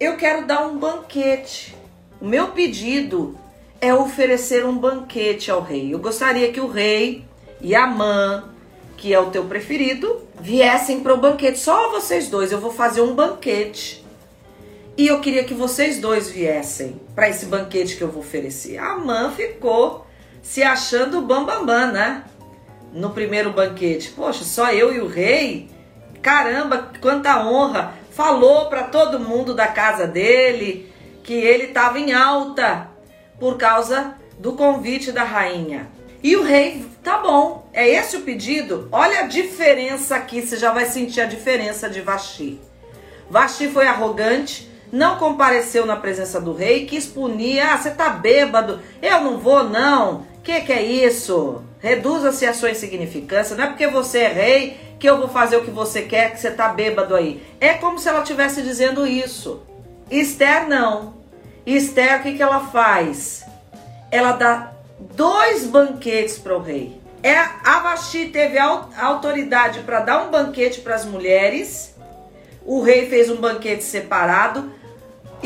[0.00, 1.76] eu quero dar um banquete.
[2.20, 3.38] O meu pedido
[3.80, 5.92] é oferecer um banquete ao rei.
[5.92, 7.24] Eu gostaria que o rei
[7.60, 8.42] e a mãe,
[8.96, 11.58] que é o teu preferido, viessem para o banquete.
[11.58, 12.50] Só vocês dois.
[12.50, 14.05] Eu vou fazer um banquete.
[14.96, 18.78] E eu queria que vocês dois viessem para esse banquete que eu vou oferecer.
[18.78, 20.06] A mãe ficou
[20.40, 22.24] se achando bambambam, bam, bam, né?
[22.94, 24.10] No primeiro banquete.
[24.12, 25.68] Poxa, só eu e o rei?
[26.22, 27.92] Caramba, quanta honra!
[28.10, 30.90] Falou para todo mundo da casa dele
[31.22, 32.88] que ele estava em alta
[33.38, 35.90] por causa do convite da rainha.
[36.22, 38.88] E o rei, tá bom, é esse o pedido?
[38.90, 42.58] Olha a diferença aqui, você já vai sentir a diferença de Vaxi.
[43.28, 48.80] Vaxi foi arrogante, não compareceu na presença do rei, quis punir, ah, você tá bêbado,
[49.02, 51.62] eu não vou não, que que é isso?
[51.80, 55.64] Reduza-se a sua insignificância, não é porque você é rei que eu vou fazer o
[55.64, 57.42] que você quer, que você tá bêbado aí.
[57.60, 59.62] É como se ela estivesse dizendo isso.
[60.10, 61.14] Esther não.
[61.66, 63.44] Esther, o que, que ela faz?
[64.10, 66.98] Ela dá dois banquetes para o rei.
[67.22, 71.94] É, a Vasti teve a autoridade para dar um banquete para as mulheres.
[72.64, 74.72] O rei fez um banquete separado.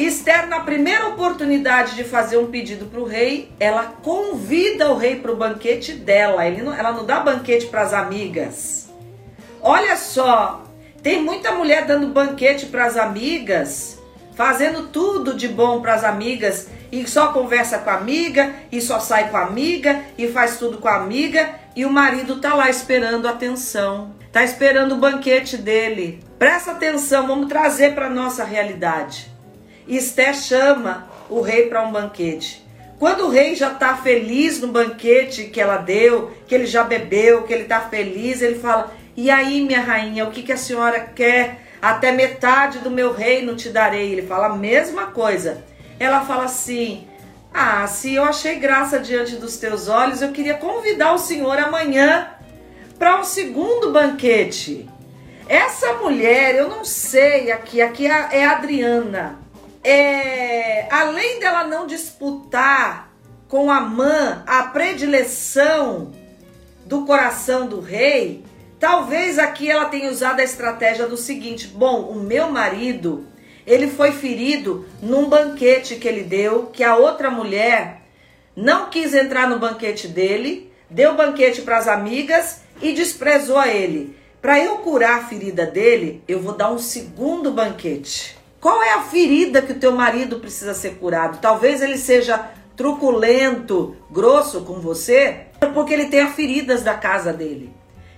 [0.06, 5.16] Esther, na primeira oportunidade de fazer um pedido para o rei, ela convida o rei
[5.16, 6.48] para o banquete dela.
[6.50, 8.88] Não, ela não dá banquete para as amigas.
[9.60, 10.64] Olha só,
[11.02, 13.98] tem muita mulher dando banquete para as amigas,
[14.34, 18.98] fazendo tudo de bom para as amigas e só conversa com a amiga e só
[19.00, 22.68] sai com a amiga e faz tudo com a amiga e o marido tá lá
[22.68, 26.20] esperando atenção, tá esperando o banquete dele.
[26.38, 29.30] Presta atenção, vamos trazer para nossa realidade.
[29.88, 32.64] Esté chama o rei para um banquete.
[33.00, 37.44] Quando o rei já está feliz no banquete que ela deu, que ele já bebeu,
[37.44, 41.00] que ele está feliz, ele fala: E aí, minha rainha, o que, que a senhora
[41.00, 41.62] quer?
[41.80, 44.12] Até metade do meu reino te darei.
[44.12, 45.64] Ele fala a mesma coisa.
[45.98, 47.06] Ela fala assim:
[47.54, 52.28] Ah, se eu achei graça diante dos teus olhos, eu queria convidar o senhor amanhã
[52.98, 54.86] para um segundo banquete.
[55.48, 59.40] Essa mulher, eu não sei, aqui, aqui é a Adriana
[59.82, 63.10] é, além dela não disputar
[63.48, 66.12] com a mãe a predileção
[66.86, 68.44] do coração do rei,
[68.78, 73.26] talvez aqui ela tenha usado a estratégia do seguinte: bom, o meu marido
[73.66, 78.02] ele foi ferido num banquete que ele deu, que a outra mulher
[78.56, 84.16] não quis entrar no banquete dele, deu banquete para as amigas e desprezou a ele.
[84.42, 88.39] Para eu curar a ferida dele, eu vou dar um segundo banquete.
[88.60, 91.38] Qual é a ferida que o teu marido precisa ser curado?
[91.40, 97.72] Talvez ele seja truculento, grosso com você, porque ele tem as feridas da casa dele.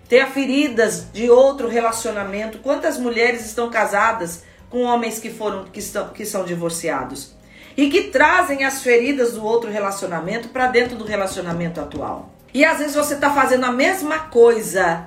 [0.08, 2.58] Tem as feridas de outro relacionamento.
[2.58, 7.34] Quantas mulheres estão casadas com homens que foram que, estão, que são divorciados?
[7.76, 12.30] E que trazem as feridas do outro relacionamento para dentro do relacionamento atual.
[12.52, 15.06] E às vezes você está fazendo a mesma coisa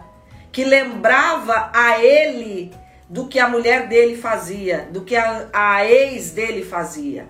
[0.52, 2.74] que lembrava a ele
[3.10, 7.28] do que a mulher dele fazia, do que a, a ex dele fazia.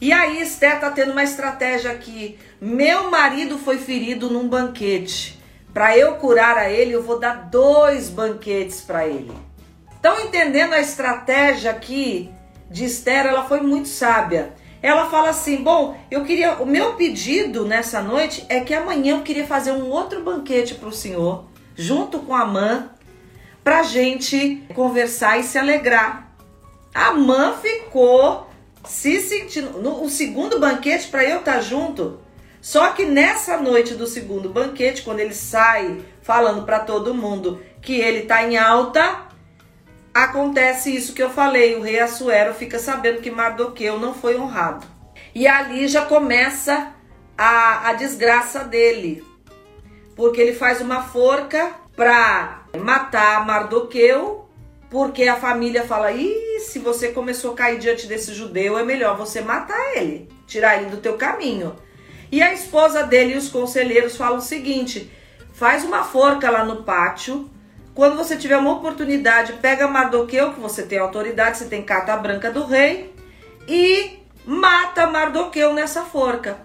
[0.00, 2.36] E aí Esther está tendo uma estratégia aqui.
[2.60, 5.40] Meu marido foi ferido num banquete.
[5.72, 9.32] Para eu curar a ele, eu vou dar dois banquetes para ele.
[9.94, 12.28] Estão entendendo a estratégia aqui
[12.68, 13.26] de Esther?
[13.26, 14.52] Ela foi muito sábia.
[14.82, 19.22] Ela fala assim: "Bom, eu queria, o meu pedido nessa noite é que amanhã eu
[19.22, 21.44] queria fazer um outro banquete para o senhor,
[21.76, 22.90] junto com a mãe
[23.62, 26.32] pra gente conversar e se alegrar.
[26.94, 28.48] A mãe ficou
[28.84, 29.78] se sentindo.
[29.80, 32.20] No segundo banquete, para eu estar tá junto.
[32.60, 37.94] Só que nessa noite do segundo banquete, quando ele sai falando para todo mundo que
[37.94, 39.26] ele tá em alta,
[40.14, 41.74] acontece isso que eu falei.
[41.76, 44.86] O rei Assuero fica sabendo que Mardoqueu não foi honrado.
[45.34, 46.92] E ali já começa
[47.36, 49.24] a, a desgraça dele.
[50.14, 54.48] Porque ele faz uma forca para matar Mardoqueu,
[54.90, 59.16] porque a família fala: "Ih, se você começou a cair diante desse judeu, é melhor
[59.16, 61.74] você matar ele, tirar ele do teu caminho".
[62.30, 65.10] E a esposa dele e os conselheiros falam o seguinte:
[65.52, 67.50] faz uma forca lá no pátio.
[67.94, 72.50] Quando você tiver uma oportunidade, pega Mardoqueu, que você tem autoridade, você tem carta branca
[72.50, 73.14] do rei,
[73.68, 76.58] e mata Mardoqueu nessa forca.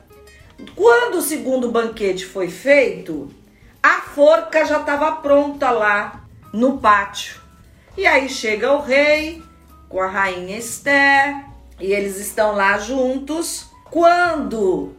[0.74, 3.30] Quando o segundo banquete foi feito,
[3.82, 6.22] a forca já estava pronta lá
[6.54, 7.42] no pátio.
[7.98, 9.44] E aí chega o rei,
[9.90, 11.46] com a rainha Esther
[11.80, 13.70] e eles estão lá juntos.
[13.90, 14.96] Quando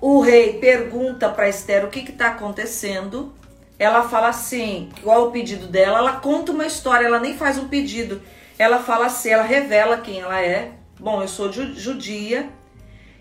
[0.00, 3.32] o rei pergunta para Esther o que está acontecendo,
[3.78, 5.98] ela fala assim: qual é o pedido dela?
[5.98, 8.20] Ela conta uma história, ela nem faz um pedido.
[8.58, 10.72] Ela fala assim, ela revela quem ela é.
[10.98, 12.48] Bom, eu sou judia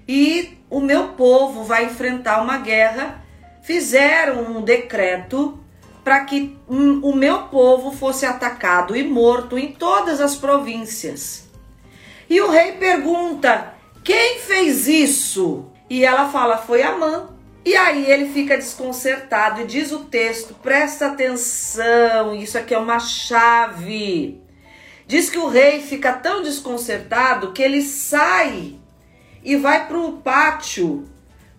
[0.07, 3.23] e o meu povo vai enfrentar uma guerra.
[3.67, 5.59] Fizeram um decreto
[6.01, 11.49] para que o meu povo fosse atacado e morto em todas as províncias.
[12.29, 13.73] E o rei pergunta:
[14.05, 15.65] quem fez isso?
[15.89, 17.27] E ela fala: foi Amã.
[17.65, 22.99] E aí ele fica desconcertado e diz o texto: presta atenção, isso aqui é uma
[22.99, 24.41] chave.
[25.05, 28.75] Diz que o rei fica tão desconcertado que ele sai
[29.43, 31.05] e vai para o pátio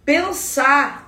[0.06, 1.07] pensar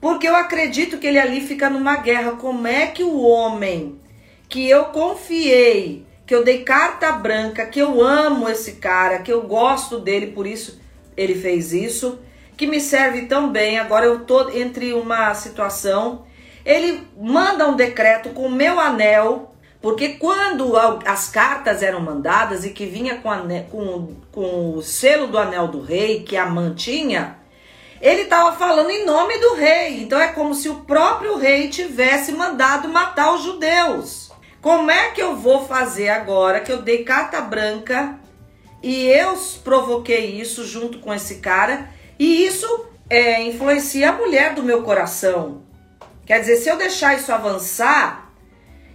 [0.00, 2.32] porque eu acredito que ele ali fica numa guerra.
[2.32, 4.00] Como é que o homem
[4.48, 9.42] que eu confiei, que eu dei carta branca, que eu amo esse cara, que eu
[9.42, 10.80] gosto dele, por isso
[11.16, 12.18] ele fez isso,
[12.56, 13.78] que me serve tão bem.
[13.78, 16.24] Agora eu tô entre uma situação.
[16.64, 20.74] Ele manda um decreto com o meu anel, porque quando
[21.06, 25.68] as cartas eram mandadas e que vinha com, anel, com, com o selo do anel
[25.68, 27.39] do rei, que a mantinha,
[28.00, 30.02] ele estava falando em nome do rei.
[30.02, 34.30] Então é como se o próprio rei tivesse mandado matar os judeus.
[34.60, 38.18] Como é que eu vou fazer agora que eu dei carta branca
[38.82, 44.62] e eu provoquei isso junto com esse cara e isso é, influencia a mulher do
[44.62, 45.62] meu coração?
[46.26, 48.30] Quer dizer, se eu deixar isso avançar,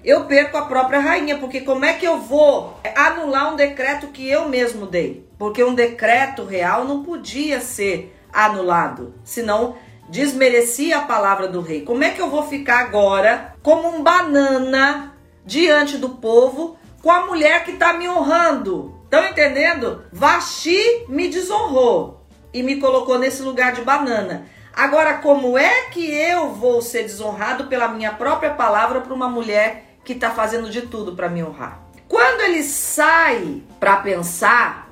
[0.04, 4.30] eu perco a própria rainha, porque como é que eu vou anular um decreto que
[4.30, 5.28] eu mesmo dei?
[5.38, 9.78] Porque um decreto real não podia ser anulado, senão
[10.10, 11.82] desmerecia a palavra do rei.
[11.82, 15.16] Como é que eu vou ficar agora como um banana
[15.46, 19.00] diante do povo com a mulher que está me honrando?
[19.06, 20.04] Estão entendendo?
[20.12, 24.46] Vaxi me desonrou e me colocou nesse lugar de banana.
[24.74, 29.98] Agora, como é que eu vou ser desonrado pela minha própria palavra para uma mulher
[30.04, 31.82] que está fazendo de tudo para me honrar?
[32.08, 34.85] Quando ele sai para pensar,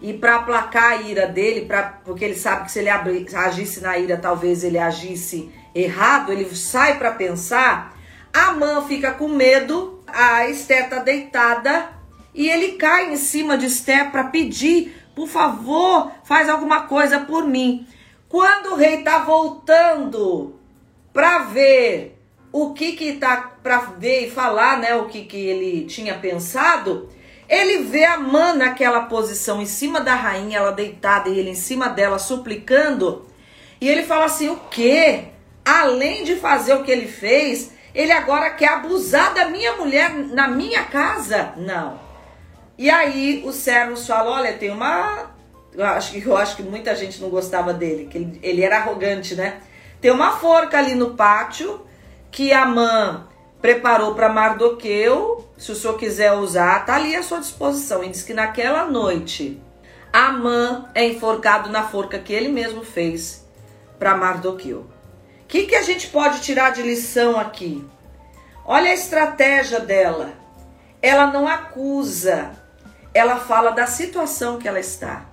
[0.00, 3.98] e para aplacar a ira dele, pra, porque ele sabe que se ele agisse na
[3.98, 7.96] ira, talvez ele agisse errado, ele sai para pensar.
[8.32, 11.90] A mãe fica com medo, a Esther tá deitada
[12.34, 17.46] e ele cai em cima de Esther para pedir, por favor, faz alguma coisa por
[17.46, 17.86] mim.
[18.28, 20.58] Quando o rei tá voltando
[21.12, 22.16] para ver
[22.52, 27.08] o que que tá para ver e falar, né, o que que ele tinha pensado,
[27.50, 31.54] ele vê a mãe naquela posição em cima da rainha, ela deitada e ele em
[31.56, 33.26] cima dela suplicando.
[33.80, 35.24] E ele fala assim: o quê?
[35.64, 40.46] Além de fazer o que ele fez, ele agora quer abusar da minha mulher na
[40.46, 41.52] minha casa?
[41.56, 41.98] Não.
[42.78, 45.32] E aí os servos falam: olha, tem uma.
[45.74, 49.34] Eu acho, eu acho que muita gente não gostava dele, que ele, ele era arrogante,
[49.34, 49.60] né?
[50.00, 51.84] Tem uma forca ali no pátio
[52.30, 53.24] que a mãe
[53.60, 55.48] preparou para Mardoqueu.
[55.56, 58.02] Se o senhor quiser usar, tá ali à sua disposição.
[58.02, 59.60] E diz que naquela noite,
[60.12, 63.46] Amã é enforcado na forca que ele mesmo fez
[63.98, 64.80] para Mardoqueu.
[65.42, 67.84] O que, que a gente pode tirar de lição aqui?
[68.64, 70.32] Olha a estratégia dela.
[71.02, 72.52] Ela não acusa,
[73.12, 75.26] ela fala da situação que ela está.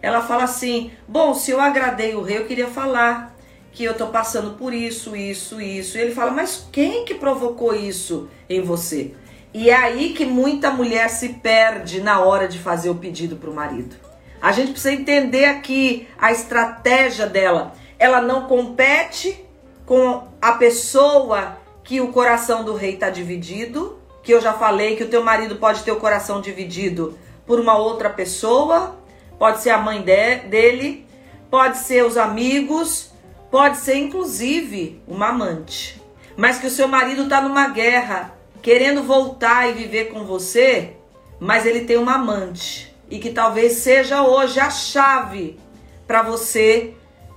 [0.00, 3.31] Ela fala assim: Bom, se eu agradei o rei, eu queria falar
[3.72, 5.96] que eu tô passando por isso, isso, isso.
[5.96, 9.14] E ele fala: "Mas quem que provocou isso em você?"
[9.54, 13.50] E é aí que muita mulher se perde na hora de fazer o pedido para
[13.50, 13.96] o marido.
[14.40, 17.74] A gente precisa entender aqui a estratégia dela.
[17.98, 19.44] Ela não compete
[19.84, 25.04] com a pessoa que o coração do rei está dividido, que eu já falei que
[25.04, 28.96] o teu marido pode ter o coração dividido por uma outra pessoa,
[29.38, 31.06] pode ser a mãe de, dele,
[31.50, 33.11] pode ser os amigos,
[33.52, 36.00] Pode ser inclusive uma amante.
[36.38, 40.96] Mas que o seu marido está numa guerra, querendo voltar e viver com você,
[41.38, 42.96] mas ele tem uma amante.
[43.10, 45.60] E que talvez seja hoje a chave
[46.06, 46.94] para você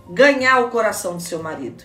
[0.10, 1.84] ganhar o coração do seu marido.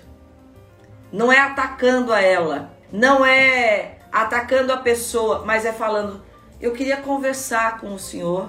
[1.13, 6.23] Não é atacando a ela, não é atacando a pessoa, mas é falando:
[6.61, 8.49] eu queria conversar com o senhor,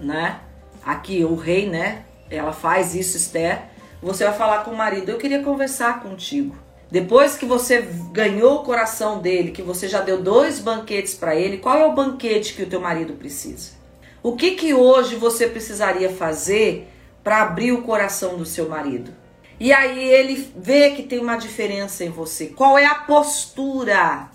[0.00, 0.40] né?
[0.82, 2.06] Aqui o rei, né?
[2.30, 3.69] Ela faz isso, Esther.
[4.02, 6.56] Você vai falar com o marido: Eu queria conversar contigo.
[6.90, 11.58] Depois que você ganhou o coração dele, que você já deu dois banquetes para ele,
[11.58, 13.72] qual é o banquete que o teu marido precisa?
[14.22, 16.88] O que que hoje você precisaria fazer
[17.22, 19.12] para abrir o coração do seu marido?
[19.60, 22.46] E aí ele vê que tem uma diferença em você.
[22.46, 24.28] Qual é a postura?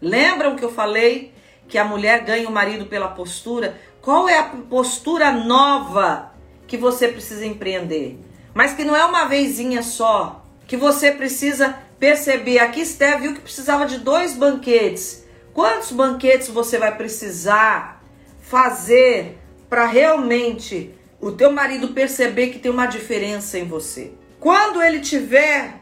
[0.00, 1.32] Lembram que eu falei
[1.66, 3.78] que a mulher ganha o marido pela postura.
[4.02, 6.32] Qual é a postura nova
[6.66, 8.18] que você precisa empreender?
[8.58, 12.58] Mas que não é uma vezinha só, que você precisa perceber.
[12.58, 15.24] Aqui Esther viu que precisava de dois banquetes.
[15.54, 18.02] Quantos banquetes você vai precisar
[18.42, 19.38] fazer
[19.70, 24.10] para realmente o teu marido perceber que tem uma diferença em você?
[24.40, 25.74] Quando ele tiver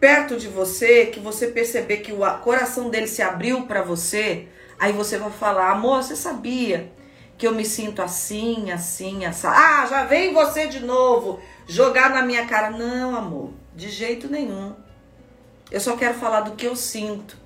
[0.00, 4.48] perto de você, que você perceber que o coração dele se abriu para você,
[4.80, 6.90] aí você vai falar: "Amor, você sabia
[7.36, 9.46] que eu me sinto assim, assim, assim.
[9.46, 12.70] Ah, já vem você de novo jogar na minha cara.
[12.70, 14.74] Não, amor, de jeito nenhum.
[15.70, 17.36] Eu só quero falar do que eu sinto.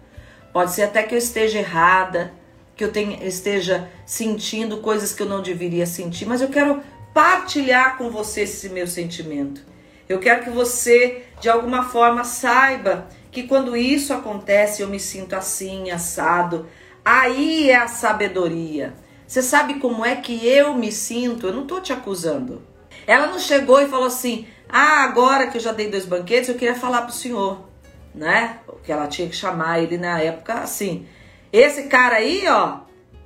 [0.52, 2.32] Pode ser até que eu esteja errada,
[2.76, 7.98] que eu tenha, esteja sentindo coisas que eu não deveria sentir, mas eu quero partilhar
[7.98, 9.62] com você esse meu sentimento.
[10.08, 15.34] Eu quero que você, de alguma forma, saiba que quando isso acontece, eu me sinto
[15.34, 16.66] assim, assado.
[17.04, 18.94] Aí é a sabedoria.
[19.26, 21.46] Você sabe como é que eu me sinto?
[21.46, 22.62] Eu não estou te acusando.
[23.08, 26.56] Ela não chegou e falou assim: Ah, agora que eu já dei dois banquetes, eu
[26.56, 27.66] queria falar para o senhor,
[28.14, 28.58] né?
[28.84, 31.08] Que ela tinha que chamar ele na época assim.
[31.50, 32.80] Esse cara aí, ó,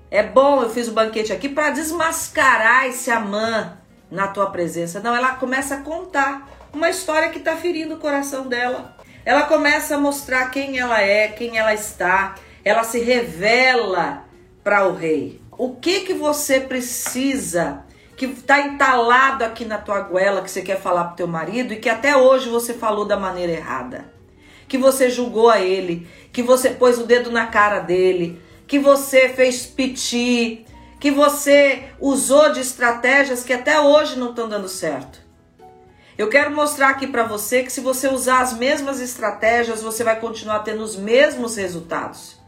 [0.09, 3.77] é bom, eu fiz o banquete aqui para desmascarar esse amã
[4.09, 5.01] na tua presença.
[5.01, 8.97] Não, ela começa a contar uma história que está ferindo o coração dela.
[9.25, 12.37] Ela começa a mostrar quem ela é, quem ela está.
[12.65, 14.25] Ela se revela
[14.63, 15.41] para o rei.
[15.51, 17.85] O que que você precisa
[18.17, 21.81] que está entalado aqui na tua goela que você quer falar pro teu marido e
[21.81, 24.13] que até hoje você falou da maneira errada?
[24.69, 29.29] Que você julgou a ele, que você pôs o dedo na cara dele, que você
[29.29, 30.65] fez piti,
[31.01, 35.21] que você usou de estratégias que até hoje não estão dando certo.
[36.17, 40.21] Eu quero mostrar aqui para você que se você usar as mesmas estratégias, você vai
[40.21, 42.39] continuar tendo os mesmos resultados.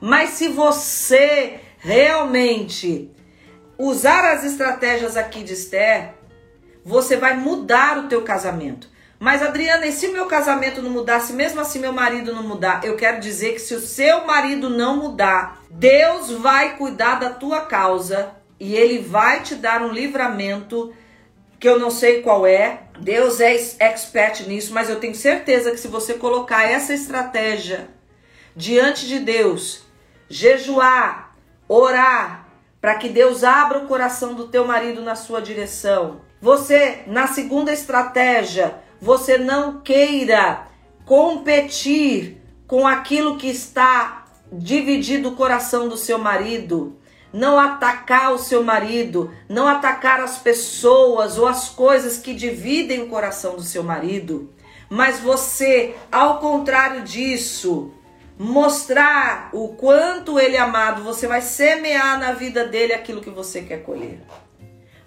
[0.00, 3.10] Mas se você realmente
[3.80, 6.14] usar as estratégias aqui de Esther,
[6.84, 8.88] você vai mudar o teu casamento.
[9.18, 12.42] Mas Adriana, e se o meu casamento não mudar, se mesmo assim meu marido não
[12.42, 17.30] mudar, eu quero dizer que se o seu marido não mudar, Deus vai cuidar da
[17.30, 20.92] tua causa e ele vai te dar um livramento
[21.58, 22.82] que eu não sei qual é.
[22.98, 27.88] Deus é expert nisso, mas eu tenho certeza que se você colocar essa estratégia
[28.54, 29.86] diante de Deus,
[30.28, 31.34] jejuar,
[31.68, 32.39] orar,
[32.80, 36.22] para que Deus abra o coração do teu marido na sua direção.
[36.40, 40.66] Você, na segunda estratégia, você não queira
[41.04, 46.96] competir com aquilo que está dividido o coração do seu marido.
[47.32, 53.08] Não atacar o seu marido, não atacar as pessoas ou as coisas que dividem o
[53.08, 54.52] coração do seu marido.
[54.88, 57.92] Mas você, ao contrário disso,
[58.42, 63.60] mostrar o quanto ele é amado, você vai semear na vida dele aquilo que você
[63.60, 64.18] quer colher.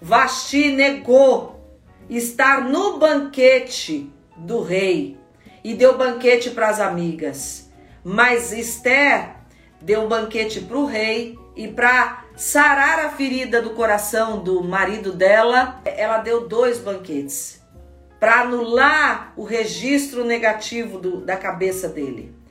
[0.00, 1.60] Vasti negou
[2.08, 5.18] estar no banquete do rei
[5.64, 7.68] e deu banquete para as amigas.
[8.04, 9.34] Mas Esther
[9.82, 15.82] deu banquete para o rei e para sarar a ferida do coração do marido dela,
[15.84, 17.60] ela deu dois banquetes
[18.20, 22.43] para anular o registro negativo do, da cabeça dele.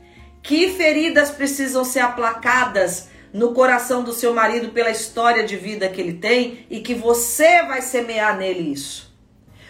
[0.44, 6.00] Que feridas precisam ser aplacadas no coração do seu marido pela história de vida que
[6.00, 9.12] ele tem e que você vai semear nele isso.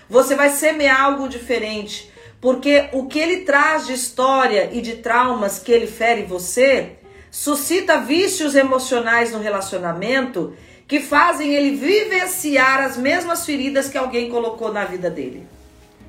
[0.09, 2.11] Você vai semear algo diferente,
[2.41, 6.97] porque o que ele traz de história e de traumas que ele fere você
[7.31, 10.55] suscita vícios emocionais no relacionamento
[10.87, 15.47] que fazem ele vivenciar as mesmas feridas que alguém colocou na vida dele.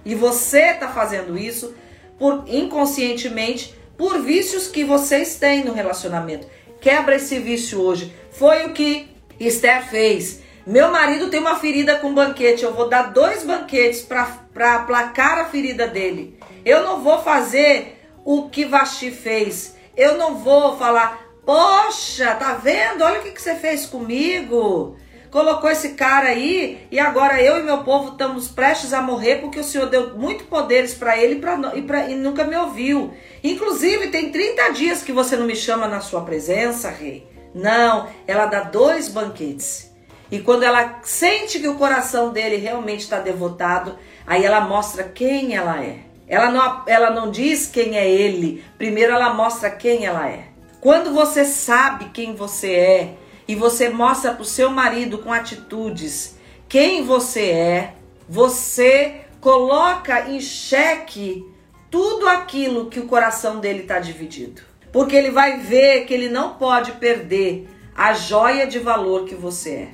[0.04, 1.74] E você está fazendo isso
[2.18, 6.46] por inconscientemente por vícios que vocês têm no relacionamento.
[6.80, 8.14] Quebra esse vício hoje.
[8.30, 10.40] Foi o que Esther fez.
[10.66, 12.64] Meu marido tem uma ferida com banquete.
[12.64, 16.38] Eu vou dar dois banquetes para aplacar a ferida dele.
[16.64, 19.74] Eu não vou fazer o que Vaxi fez.
[19.96, 23.02] Eu não vou falar, poxa, tá vendo?
[23.02, 24.96] Olha o que, que você fez comigo
[25.34, 29.58] colocou esse cara aí e agora eu e meu povo estamos prestes a morrer porque
[29.58, 33.12] o Senhor deu muito poderes para ele pra, e, pra, e nunca me ouviu.
[33.42, 37.26] Inclusive, tem 30 dias que você não me chama na sua presença, rei.
[37.52, 39.92] Não, ela dá dois banquetes.
[40.30, 45.56] E quando ela sente que o coração dele realmente está devotado, aí ela mostra quem
[45.56, 45.98] ela é.
[46.28, 50.44] Ela não, ela não diz quem é ele, primeiro ela mostra quem ela é.
[50.80, 53.14] Quando você sabe quem você é,
[53.46, 56.34] e você mostra para o seu marido com atitudes
[56.68, 57.94] quem você é,
[58.28, 61.46] você coloca em xeque
[61.90, 64.62] tudo aquilo que o coração dele está dividido.
[64.90, 69.70] Porque ele vai ver que ele não pode perder a joia de valor que você
[69.70, 69.88] é.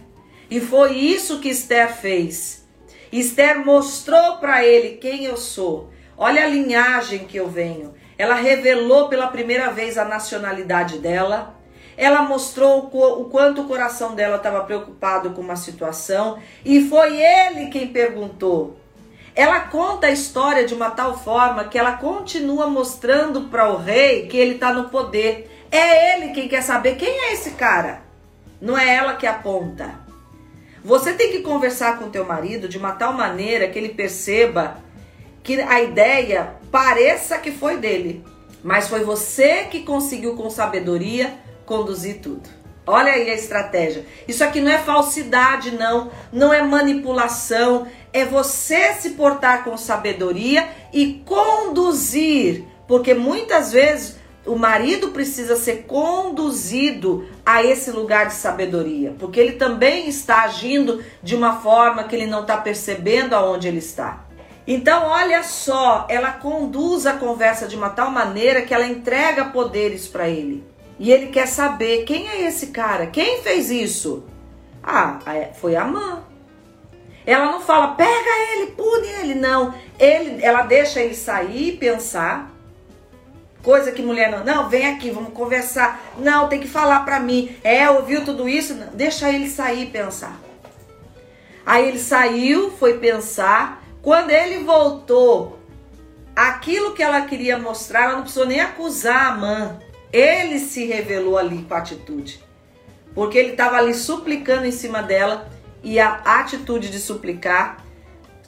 [0.51, 2.67] E foi isso que Esther fez.
[3.13, 5.91] Esther mostrou para ele quem eu sou.
[6.17, 7.93] Olha a linhagem que eu venho.
[8.17, 11.60] Ela revelou pela primeira vez a nacionalidade dela.
[12.01, 16.39] Ela mostrou o quanto o coração dela estava preocupado com uma situação.
[16.65, 18.81] E foi ele quem perguntou:
[19.35, 24.27] ela conta a história de uma tal forma que ela continua mostrando para o rei
[24.29, 25.51] que ele está no poder.
[25.71, 28.01] É ele quem quer saber quem é esse cara.
[28.63, 30.01] Não é ela que aponta.
[30.83, 34.79] Você tem que conversar com teu marido de uma tal maneira que ele perceba
[35.43, 38.25] que a ideia pareça que foi dele,
[38.65, 42.51] mas foi você que conseguiu com sabedoria conduzir tudo.
[42.85, 44.05] Olha aí a estratégia.
[44.27, 46.11] Isso aqui não é falsidade, não.
[46.33, 54.57] Não é manipulação é você se portar com sabedoria e conduzir, porque muitas vezes o
[54.57, 61.37] marido precisa ser conduzido a esse lugar de sabedoria, porque ele também está agindo de
[61.37, 64.25] uma forma que ele não está percebendo aonde ele está.
[64.67, 70.09] Então, olha só, ela conduz a conversa de uma tal maneira que ela entrega poderes
[70.09, 70.65] para ele.
[71.01, 74.23] E ele quer saber quem é esse cara, quem fez isso?
[74.83, 75.19] Ah,
[75.59, 76.21] foi a mãe.
[77.25, 79.75] Ela não fala, pega ele, pune ele, não.
[79.99, 82.51] Ele, ela deixa ele sair e pensar.
[83.63, 85.99] Coisa que mulher não, não, vem aqui, vamos conversar.
[86.19, 87.57] Não, tem que falar para mim.
[87.65, 88.75] É, ouviu tudo isso?
[88.75, 90.39] Não, deixa ele sair e pensar.
[91.65, 93.83] Aí ele saiu, foi pensar.
[94.03, 95.59] Quando ele voltou,
[96.37, 99.90] aquilo que ela queria mostrar, ela não precisou nem acusar a mãe.
[100.13, 102.43] Ele se revelou ali com a atitude.
[103.15, 105.49] Porque ele estava ali suplicando em cima dela
[105.83, 107.85] e a atitude de suplicar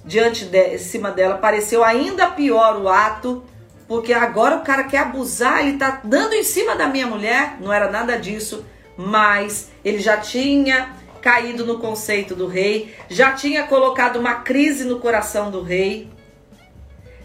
[0.04, 3.44] diante de, em cima dela pareceu ainda pior o ato,
[3.86, 7.72] porque agora o cara quer abusar, ele tá dando em cima da minha mulher, não
[7.72, 8.64] era nada disso,
[8.96, 14.98] mas ele já tinha caído no conceito do rei, já tinha colocado uma crise no
[14.98, 16.10] coração do rei.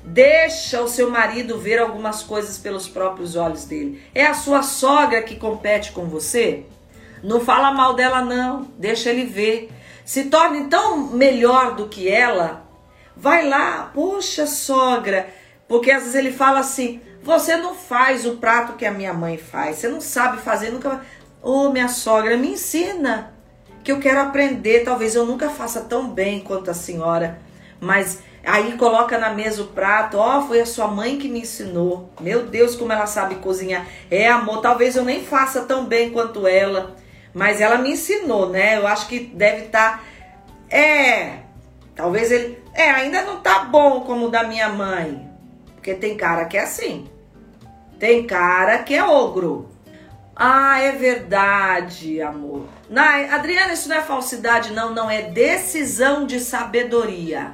[0.08, 4.02] Deixa o seu marido ver algumas coisas pelos próprios olhos dele.
[4.14, 6.64] É a sua sogra que compete com você?
[7.24, 9.72] Não fala mal dela não, deixa ele ver
[10.08, 12.66] se torne tão melhor do que ela,
[13.14, 15.28] vai lá, poxa sogra,
[15.68, 19.38] porque às vezes ele fala assim: você não faz o prato que a minha mãe
[19.38, 21.02] faz, você não sabe fazer, nunca.
[21.44, 23.34] Ô oh, minha sogra, me ensina,
[23.84, 24.86] que eu quero aprender.
[24.86, 27.42] Talvez eu nunca faça tão bem quanto a senhora,
[27.82, 30.18] mas aí coloca na mesa o prato.
[30.18, 32.10] Ó, oh, foi a sua mãe que me ensinou.
[32.20, 33.86] Meu Deus, como ela sabe cozinhar.
[34.10, 36.96] É amor, talvez eu nem faça tão bem quanto ela.
[37.34, 38.78] Mas ela me ensinou, né?
[38.78, 39.98] Eu acho que deve estar.
[39.98, 41.40] Tá, é.
[41.96, 42.58] Talvez ele.
[42.74, 45.30] É, ainda não tá bom como o da minha mãe.
[45.76, 47.08] Porque tem cara que é assim.
[48.00, 49.70] Tem cara que é ogro.
[50.36, 52.68] Ah, é verdade, amor.
[52.88, 55.10] Na, Adriana, isso não é falsidade, não, não.
[55.10, 57.54] É decisão de sabedoria.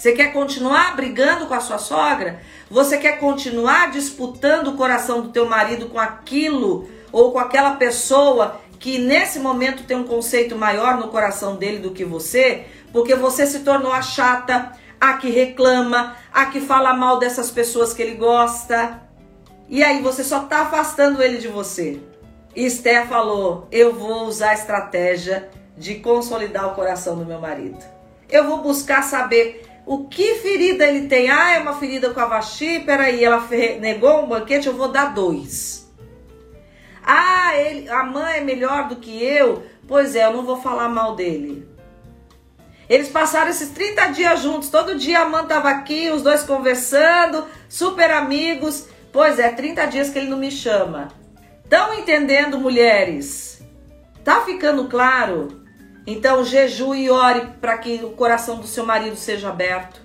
[0.00, 2.40] Você quer continuar brigando com a sua sogra?
[2.70, 8.62] Você quer continuar disputando o coração do teu marido com aquilo ou com aquela pessoa
[8.78, 13.46] que nesse momento tem um conceito maior no coração dele do que você, porque você
[13.46, 18.14] se tornou a chata, a que reclama, a que fala mal dessas pessoas que ele
[18.14, 19.02] gosta.
[19.68, 22.00] E aí você só está afastando ele de você.
[22.56, 22.70] E
[23.06, 27.76] falou: Eu vou usar a estratégia de consolidar o coração do meu marido.
[28.30, 31.28] Eu vou buscar saber o que ferida ele tem.
[31.28, 33.44] Ah, é uma ferida com a Vaxi, peraí, ela
[33.80, 35.92] negou um banquete, eu vou dar dois.
[37.04, 39.64] Ah, ele, a mãe é melhor do que eu.
[39.88, 41.68] Pois é, eu não vou falar mal dele.
[42.88, 47.44] Eles passaram esses 30 dias juntos, todo dia a mãe estava aqui, os dois conversando,
[47.68, 48.86] super amigos.
[49.12, 51.08] Pois é, 30 dias que ele não me chama.
[51.64, 53.60] Estão entendendo, mulheres?
[54.22, 55.59] Tá ficando claro?
[56.06, 60.00] Então, jejue e ore para que o coração do seu marido seja aberto.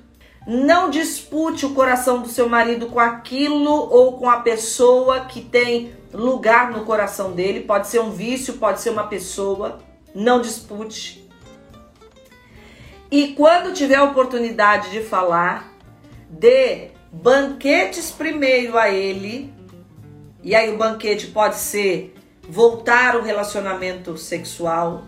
[0.46, 5.94] Não dispute o coração do seu marido com aquilo ou com a pessoa que tem
[6.14, 7.62] lugar no coração dele.
[7.62, 9.80] Pode ser um vício, pode ser uma pessoa.
[10.14, 11.28] Não dispute.
[13.10, 15.74] E quando tiver oportunidade de falar,
[16.30, 19.52] dê banquetes primeiro a ele.
[20.44, 22.14] E aí o banquete pode ser
[22.48, 25.06] voltar o relacionamento sexual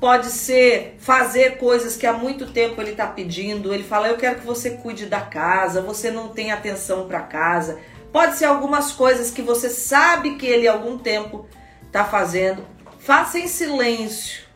[0.00, 3.74] Pode ser fazer coisas que há muito tempo ele está pedindo.
[3.74, 7.78] Ele fala: Eu quero que você cuide da casa, você não tem atenção para casa.
[8.12, 11.46] Pode ser algumas coisas que você sabe que ele há algum tempo
[11.86, 12.64] está fazendo.
[12.98, 14.46] Faça em silêncio.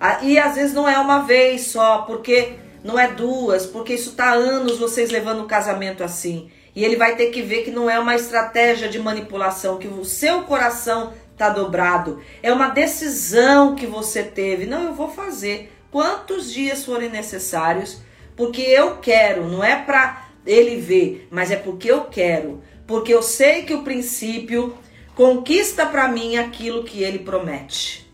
[0.00, 4.10] Ah, e às vezes não é uma vez só, porque não é duas, porque isso
[4.10, 6.50] está anos vocês levando o casamento assim.
[6.74, 10.04] E ele vai ter que ver que não é uma estratégia de manipulação, que o
[10.04, 12.20] seu coração tá dobrado.
[12.42, 14.66] É uma decisão que você teve.
[14.66, 18.00] Não, eu vou fazer quantos dias forem necessários,
[18.34, 23.22] porque eu quero, não é para ele ver, mas é porque eu quero, porque eu
[23.22, 24.76] sei que o princípio
[25.14, 28.06] conquista para mim aquilo que ele promete.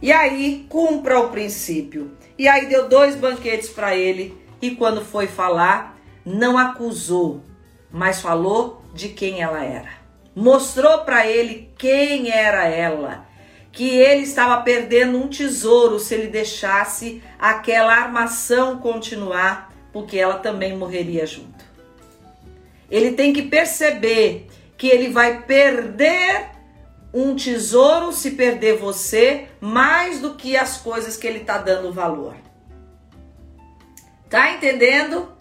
[0.00, 2.12] E aí, cumpra o princípio.
[2.38, 7.42] E aí deu dois banquetes para ele e quando foi falar, não acusou,
[7.90, 9.97] mas falou de quem ela era.
[10.40, 13.26] Mostrou para ele quem era ela,
[13.72, 20.76] que ele estava perdendo um tesouro se ele deixasse aquela armação continuar, porque ela também
[20.76, 21.64] morreria junto.
[22.88, 26.50] Ele tem que perceber que ele vai perder
[27.12, 32.36] um tesouro se perder você mais do que as coisas que ele está dando valor.
[34.30, 35.36] Tá entendendo?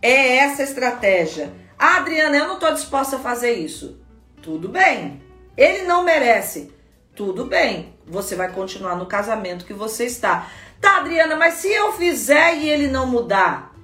[0.00, 1.52] É essa estratégia.
[1.78, 4.00] Ah, Adriana, eu não estou disposta a fazer isso.
[4.42, 5.22] Tudo bem.
[5.56, 6.72] Ele não merece.
[7.14, 7.94] Tudo bem.
[8.06, 10.48] Você vai continuar no casamento que você está.
[10.80, 13.74] Tá, Adriana, mas se eu fizer e ele não mudar?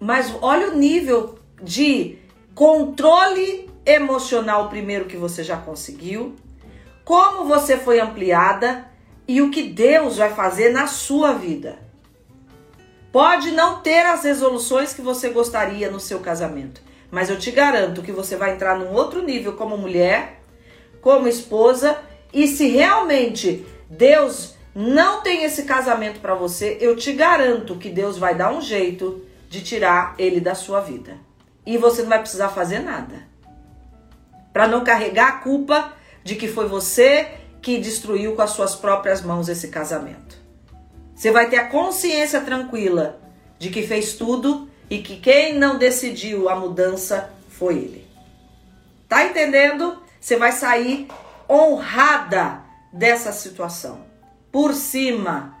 [0.00, 2.18] Mas olha o nível de
[2.54, 6.36] controle emocional primeiro que você já conseguiu,
[7.04, 8.86] como você foi ampliada
[9.26, 11.78] e o que Deus vai fazer na sua vida.
[13.10, 18.02] Pode não ter as resoluções que você gostaria no seu casamento, mas eu te garanto
[18.02, 20.42] que você vai entrar num outro nível como mulher,
[21.00, 21.98] como esposa,
[22.32, 28.18] e se realmente Deus não tem esse casamento para você, eu te garanto que Deus
[28.18, 31.16] vai dar um jeito de tirar ele da sua vida.
[31.64, 33.26] E você não vai precisar fazer nada.
[34.52, 35.92] Para não carregar a culpa
[36.22, 37.28] de que foi você
[37.60, 40.36] que destruiu com as suas próprias mãos esse casamento.
[41.14, 43.20] Você vai ter a consciência tranquila
[43.58, 48.08] de que fez tudo e que quem não decidiu a mudança foi ele.
[49.08, 50.02] Tá entendendo?
[50.20, 51.08] Você vai sair
[51.48, 52.60] honrada
[52.92, 54.06] dessa situação.
[54.52, 55.54] Por cima.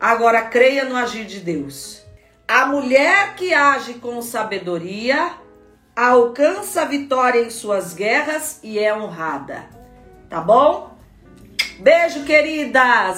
[0.00, 2.02] Agora creia no agir de Deus.
[2.46, 5.32] A mulher que age com sabedoria
[5.96, 9.64] alcança a vitória em suas guerras e é honrada.
[10.28, 10.94] Tá bom?
[11.78, 13.16] Beijo, queridas!